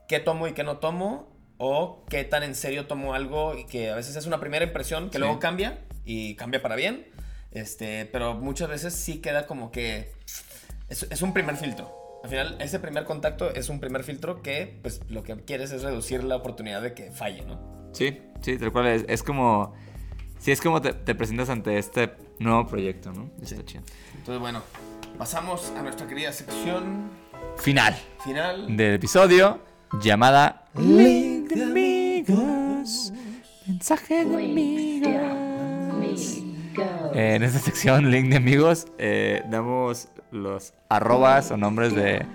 qué 0.07 0.19
tomo 0.19 0.47
y 0.47 0.53
qué 0.53 0.63
no 0.63 0.77
tomo 0.77 1.31
o 1.57 2.03
qué 2.09 2.23
tan 2.23 2.43
en 2.43 2.55
serio 2.55 2.87
tomo 2.87 3.13
algo 3.13 3.55
y 3.57 3.65
que 3.65 3.89
a 3.89 3.95
veces 3.95 4.15
es 4.15 4.25
una 4.25 4.39
primera 4.39 4.65
impresión 4.65 5.05
que 5.09 5.13
Sí. 5.13 5.19
luego 5.19 5.39
cambia 5.39 5.79
y 6.05 6.35
cambia 6.35 6.61
para 6.61 6.75
bien. 6.75 7.07
Este, 7.51 8.05
pero 8.05 8.33
muchas 8.33 8.67
veces 8.69 8.93
sí 8.95 9.19
queda 9.21 9.45
como 9.47 9.71
que 9.71 10.11
es, 10.89 11.07
es 11.09 11.21
un 11.21 11.33
primer 11.33 11.55
filtro. 11.57 11.91
Al 12.23 12.29
final, 12.29 12.55
ese 12.59 12.79
primer 12.79 13.03
contacto 13.03 13.53
es 13.53 13.67
un 13.69 13.79
primer 13.79 14.03
filtro 14.03 14.41
que, 14.41 14.79
pues, 14.81 15.01
lo 15.09 15.23
que 15.23 15.35
quieres 15.43 15.71
es 15.71 15.83
reducir 15.83 16.23
la 16.23 16.37
oportunidad 16.37 16.81
de 16.81 16.93
que 16.93 17.11
falle, 17.11 17.43
¿no? 17.45 17.59
Sí, 17.91 18.17
sí, 18.41 18.57
tal 18.57 18.71
cual. 18.71 18.87
Es, 18.87 19.05
es 19.07 19.23
como. 19.23 19.73
Sí, 20.39 20.51
es 20.51 20.61
como 20.61 20.81
te, 20.81 20.93
te 20.93 21.15
presentas 21.15 21.49
ante 21.49 21.77
este 21.77 22.13
nuevo 22.39 22.65
proyecto, 22.67 23.11
¿no? 23.11 23.29
Está 23.41 23.63
chido. 23.65 23.83
Entonces, 24.17 24.39
bueno, 24.39 24.61
pasamos 25.17 25.71
a 25.77 25.81
nuestra 25.83 26.07
querida 26.07 26.31
sección 26.31 27.09
Final 27.57 27.95
final. 28.23 28.75
del 28.75 28.95
episodio 28.95 29.61
llamada 30.01 30.65
Link 30.75 31.49
de 31.49 31.63
Amigos. 31.63 33.13
Mensaje 33.67 34.25
de 34.25 34.35
amigos. 34.35 35.42
Eh, 37.13 37.35
en 37.35 37.43
esta 37.43 37.59
sección, 37.59 38.09
Link 38.09 38.29
de 38.29 38.37
Amigos, 38.37 38.87
eh, 38.97 39.43
damos 39.49 40.07
los 40.31 40.73
arrobas 40.89 41.51
o 41.51 41.57
nombres 41.57 41.95
de 41.95 42.25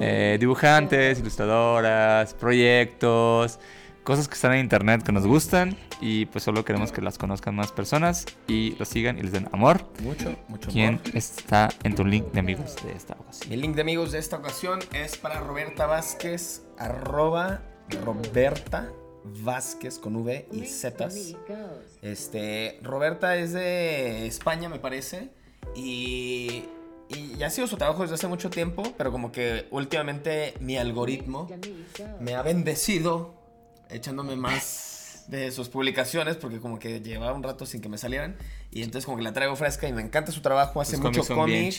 eh, 0.00 0.36
dibujantes, 0.38 1.18
ilustradoras, 1.18 2.34
proyectos, 2.34 3.58
cosas 4.04 4.28
que 4.28 4.34
están 4.34 4.52
en 4.52 4.60
internet 4.60 5.02
que 5.02 5.12
nos 5.12 5.26
gustan 5.26 5.76
y 6.00 6.26
pues 6.26 6.44
solo 6.44 6.62
queremos 6.62 6.92
que 6.92 7.00
las 7.00 7.16
conozcan 7.16 7.54
más 7.54 7.72
personas 7.72 8.26
y 8.46 8.76
los 8.78 8.88
sigan 8.88 9.18
y 9.18 9.22
les 9.22 9.32
den 9.32 9.48
amor. 9.52 9.80
Mucho, 10.02 10.36
mucho 10.48 10.70
¿Quién 10.70 10.96
amor. 10.96 11.16
está 11.16 11.70
en 11.82 11.94
tu 11.94 12.04
link 12.04 12.30
de 12.32 12.40
amigos 12.40 12.76
de 12.84 12.92
esta 12.92 13.14
ocasión? 13.14 13.50
Mi 13.50 13.56
link 13.56 13.74
de 13.76 13.80
amigos 13.80 14.12
de 14.12 14.18
esta 14.18 14.36
ocasión 14.36 14.78
es 14.92 15.16
para 15.16 15.40
Roberta 15.40 15.86
Vázquez, 15.86 16.62
arroba 16.76 17.62
Roberta 18.04 18.90
Vázquez 19.42 19.98
con 19.98 20.16
V 20.16 20.48
y 20.52 20.66
Z. 20.66 21.08
Este, 22.02 22.78
Roberta 22.82 23.36
es 23.36 23.52
de 23.52 24.26
España, 24.26 24.68
me 24.68 24.78
parece, 24.78 25.30
y, 25.74 26.64
y 27.08 27.36
ya 27.36 27.48
ha 27.48 27.50
sido 27.50 27.66
su 27.66 27.76
trabajo 27.76 28.02
desde 28.02 28.14
hace 28.14 28.28
mucho 28.28 28.50
tiempo, 28.50 28.82
pero 28.96 29.10
como 29.10 29.32
que 29.32 29.66
últimamente 29.70 30.54
mi 30.60 30.76
algoritmo 30.76 31.48
me 32.20 32.34
ha 32.34 32.42
bendecido 32.42 33.34
echándome 33.90 34.36
más 34.36 34.97
de 35.28 35.50
sus 35.50 35.68
publicaciones 35.68 36.36
porque 36.36 36.58
como 36.58 36.78
que 36.78 37.00
llevaba 37.00 37.34
un 37.34 37.42
rato 37.42 37.66
sin 37.66 37.80
que 37.82 37.88
me 37.90 37.98
salieran 37.98 38.36
y 38.70 38.82
entonces 38.82 39.04
como 39.04 39.18
que 39.18 39.22
la 39.24 39.32
traigo 39.34 39.54
fresca 39.56 39.86
y 39.86 39.92
me 39.92 40.00
encanta 40.02 40.32
su 40.32 40.40
trabajo, 40.40 40.80
hace 40.80 40.96
Sus 40.96 41.04
mucho 41.04 41.22
cómic. 41.26 41.74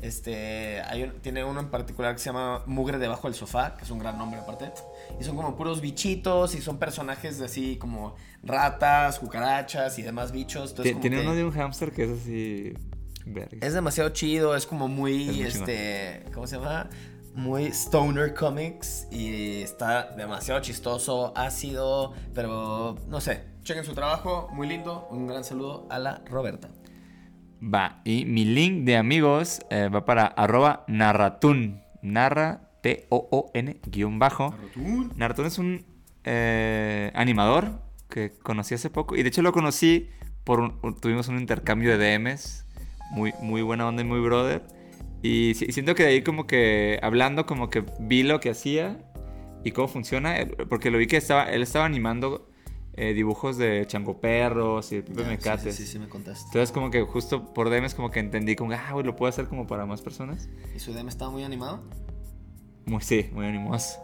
Este, 0.00 0.80
hay 0.82 1.02
un- 1.04 1.20
tiene 1.20 1.44
uno 1.44 1.60
en 1.60 1.68
particular 1.68 2.14
que 2.14 2.18
se 2.20 2.26
llama 2.26 2.62
Mugre 2.66 2.98
debajo 2.98 3.28
del 3.28 3.34
sofá, 3.34 3.76
que 3.76 3.84
es 3.84 3.90
un 3.90 3.98
gran 3.98 4.16
nombre 4.18 4.40
aparte. 4.40 4.72
Y 5.20 5.24
son 5.24 5.36
como 5.36 5.54
puros 5.56 5.80
bichitos 5.80 6.54
y 6.54 6.62
son 6.62 6.78
personajes 6.78 7.38
de 7.38 7.44
así 7.44 7.76
como 7.76 8.16
ratas, 8.42 9.18
cucarachas 9.18 9.98
y 9.98 10.02
demás 10.02 10.32
bichos. 10.32 10.70
Entonces, 10.70 10.92
como 10.92 11.02
Tiene 11.02 11.16
que 11.16 11.22
uno 11.22 11.34
de 11.34 11.44
un 11.44 11.52
hámster 11.52 11.92
que 11.92 12.04
es 12.04 12.10
así. 12.10 12.74
verga. 13.26 13.58
Es 13.60 13.74
demasiado 13.74 14.10
chido, 14.10 14.56
es 14.56 14.66
como 14.66 14.88
muy, 14.88 15.28
Es 15.28 15.34
muy 15.36 15.42
este, 15.42 16.24
¿cómo 16.32 16.46
se 16.46 16.56
llama? 16.56 16.88
Muy 17.34 17.64
stoner 17.66 18.32
comics 18.32 19.08
y 19.10 19.62
está 19.62 20.10
demasiado 20.16 20.60
chistoso, 20.60 21.32
ácido, 21.36 22.12
pero 22.32 22.96
no 23.08 23.20
sé. 23.20 23.44
Chequen 23.64 23.84
su 23.84 23.94
trabajo, 23.94 24.48
muy 24.52 24.68
lindo. 24.68 25.08
Un 25.10 25.26
gran 25.26 25.42
saludo 25.42 25.86
a 25.90 25.98
la 25.98 26.22
Roberta. 26.30 26.68
Va, 27.62 28.02
y 28.04 28.24
mi 28.26 28.44
link 28.44 28.84
de 28.84 28.96
amigos 28.96 29.60
eh, 29.70 29.88
va 29.88 30.04
para 30.04 30.26
arroba 30.26 30.84
narratun. 30.86 31.82
Narra 32.02 32.68
T-O-O-N 32.82 33.80
guion 33.86 34.18
bajo. 34.18 34.54
Narratun 35.16 35.46
es 35.46 35.58
un 35.58 35.84
eh, 36.24 37.10
animador 37.14 37.80
que 38.10 38.32
conocí 38.42 38.74
hace 38.74 38.90
poco. 38.90 39.16
Y 39.16 39.22
de 39.22 39.30
hecho 39.30 39.42
lo 39.42 39.52
conocí 39.52 40.08
por 40.44 40.60
un- 40.60 40.78
un- 40.82 40.94
tuvimos 41.00 41.28
un 41.28 41.38
intercambio 41.38 41.96
de 41.98 42.18
DMs. 42.18 42.64
Muy, 43.10 43.32
muy 43.40 43.62
buena 43.62 43.88
onda 43.88 44.02
y 44.02 44.04
muy 44.04 44.20
brother. 44.20 44.62
Y 45.26 45.54
si- 45.54 45.72
siento 45.72 45.94
que 45.94 46.02
de 46.02 46.08
ahí 46.10 46.22
como 46.22 46.46
que 46.46 46.98
hablando 47.02 47.46
como 47.46 47.70
que 47.70 47.82
vi 47.98 48.22
lo 48.24 48.40
que 48.40 48.50
hacía 48.50 48.98
y 49.64 49.70
cómo 49.70 49.88
funciona. 49.88 50.38
eh, 50.38 50.46
Porque 50.68 50.90
lo 50.90 50.98
vi 50.98 51.06
que 51.06 51.16
estaba, 51.16 51.44
él 51.50 51.62
estaba 51.62 51.86
animando 51.86 52.50
eh, 52.96 53.14
dibujos 53.14 53.56
de 53.56 53.86
chango 53.86 54.20
perros 54.20 54.92
y 54.92 54.96
de 54.96 55.02
Pipe 55.02 55.24
Mecates. 55.24 55.74
Sí, 55.74 55.84
sí, 55.86 55.92
sí, 55.92 55.98
me 55.98 56.08
contaste. 56.10 56.44
Entonces 56.48 56.70
como 56.72 56.90
que 56.90 57.00
justo 57.02 57.54
por 57.54 57.70
DMs 57.70 57.94
como 57.94 58.10
que 58.10 58.20
entendí 58.20 58.54
como, 58.54 58.72
ah, 58.72 58.90
güey, 58.92 59.04
lo 59.06 59.16
puedo 59.16 59.30
hacer 59.30 59.46
como 59.46 59.66
para 59.66 59.86
más 59.86 60.02
personas. 60.02 60.48
¿Y 60.76 60.78
su 60.78 60.92
DM 60.92 61.08
estaba 61.08 61.30
muy 61.30 61.42
animado? 61.42 61.82
Muy, 62.84 63.00
sí, 63.00 63.30
muy 63.32 63.46
animoso. 63.46 63.98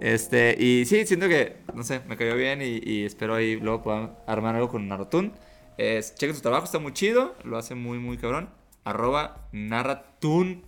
Este, 0.00 0.56
y 0.58 0.84
sí, 0.86 1.04
siento 1.04 1.28
que, 1.28 1.56
no 1.74 1.82
sé, 1.82 2.00
me 2.08 2.16
cayó 2.16 2.36
bien 2.36 2.62
y, 2.62 2.80
y 2.88 3.04
espero 3.04 3.34
ahí 3.34 3.56
luego 3.56 3.82
puedan 3.82 4.14
armar 4.26 4.54
algo 4.54 4.68
con 4.68 4.86
Narratun. 4.86 5.32
Es, 5.78 6.14
chequen 6.14 6.36
su 6.36 6.42
trabajo, 6.42 6.64
está 6.64 6.78
muy 6.78 6.92
chido, 6.92 7.34
lo 7.44 7.58
hace 7.58 7.74
muy, 7.74 7.98
muy 7.98 8.16
cabrón. 8.18 8.48
Arroba 8.84 9.48
Narratun 9.52 10.62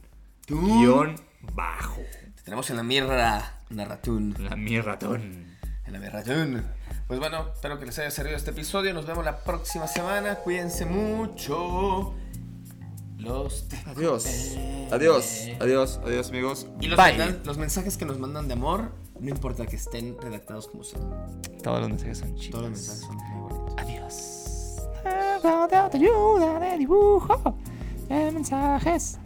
guion 0.48 1.16
bajo. 1.54 2.00
Te 2.36 2.42
tenemos 2.44 2.68
en 2.70 2.76
la 2.76 2.82
mirra, 2.82 3.60
Narratún. 3.70 4.34
La 4.38 4.56
mi 4.56 4.80
ratón. 4.80 5.56
En 5.86 5.92
la 5.92 5.98
Mirratún. 6.00 6.64
Pues 7.06 7.20
bueno, 7.20 7.46
espero 7.54 7.78
que 7.78 7.86
les 7.86 7.96
haya 8.00 8.10
servido 8.10 8.36
este 8.36 8.50
episodio. 8.50 8.92
Nos 8.94 9.06
vemos 9.06 9.24
la 9.24 9.38
próxima 9.38 9.86
semana. 9.86 10.34
Cuídense 10.36 10.84
mucho. 10.86 12.14
Los 13.18 13.66
Adiós. 13.86 14.26
Adiós. 14.90 15.48
Adiós. 15.60 16.00
Adiós, 16.04 16.28
amigos. 16.30 16.66
Y 16.80 16.86
los, 16.88 16.96
Bye. 16.96 17.16
mensajes- 17.16 17.46
los 17.46 17.58
mensajes 17.58 17.96
que 17.96 18.04
nos 18.04 18.18
mandan 18.18 18.46
de 18.48 18.54
amor, 18.54 18.92
no 19.20 19.28
importa 19.30 19.66
que 19.66 19.76
estén 19.76 20.16
redactados 20.20 20.68
como 20.68 20.82
sean. 20.84 21.02
Todos 21.62 21.80
los 21.80 21.88
mensajes 21.88 22.18
son 22.18 22.34
chidos. 22.36 22.50
Todos 22.50 22.62
los 22.62 22.70
mensajes 22.72 23.00
son 23.00 23.16
muy 23.16 23.40
bonitos. 23.50 23.74
Adiós. 23.78 24.42
de 25.70 25.76
ayuda 25.98 26.58
de 26.60 26.78
dibujo, 26.78 27.58
mensajes. 28.08 29.18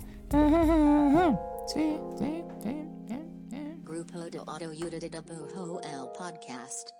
Sí, 1.66 1.98
sí, 2.18 2.44
sí, 2.62 2.84
bien, 3.06 3.48
bien. 3.48 3.84
Grupo 3.84 4.18
de 4.30 4.38
Auto 4.38 4.68
Udidabuho 4.70 5.80
El 5.82 6.08
Podcast. 6.16 6.99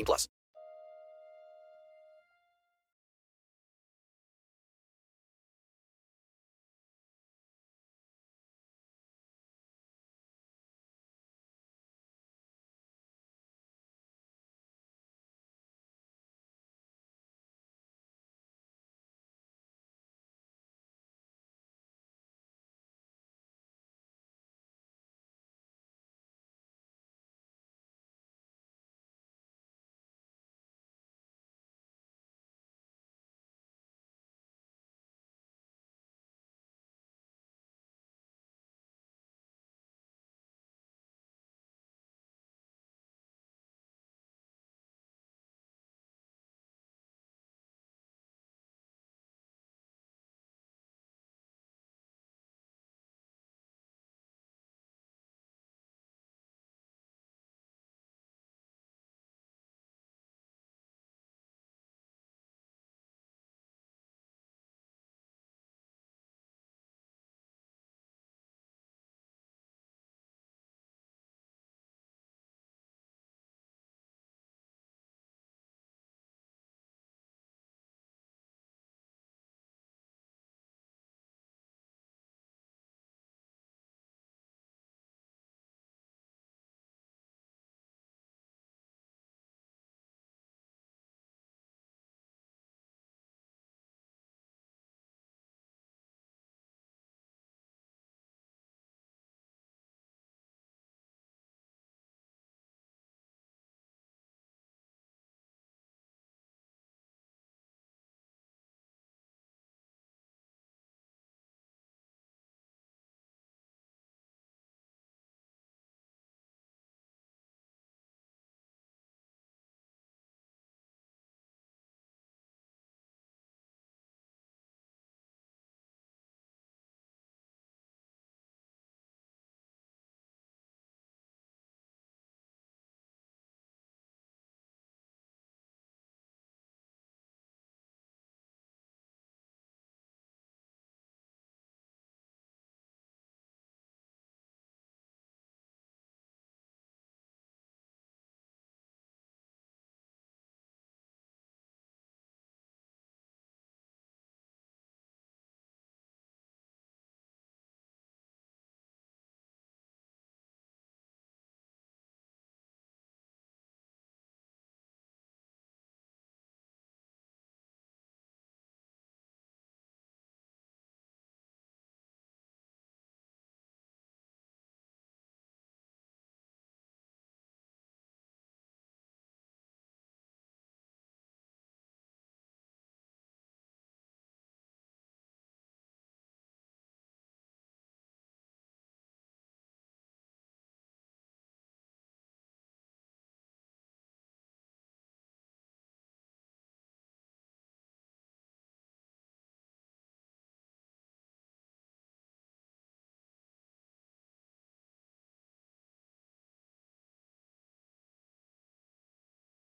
18 0.00 0.04
plus. 0.04 0.28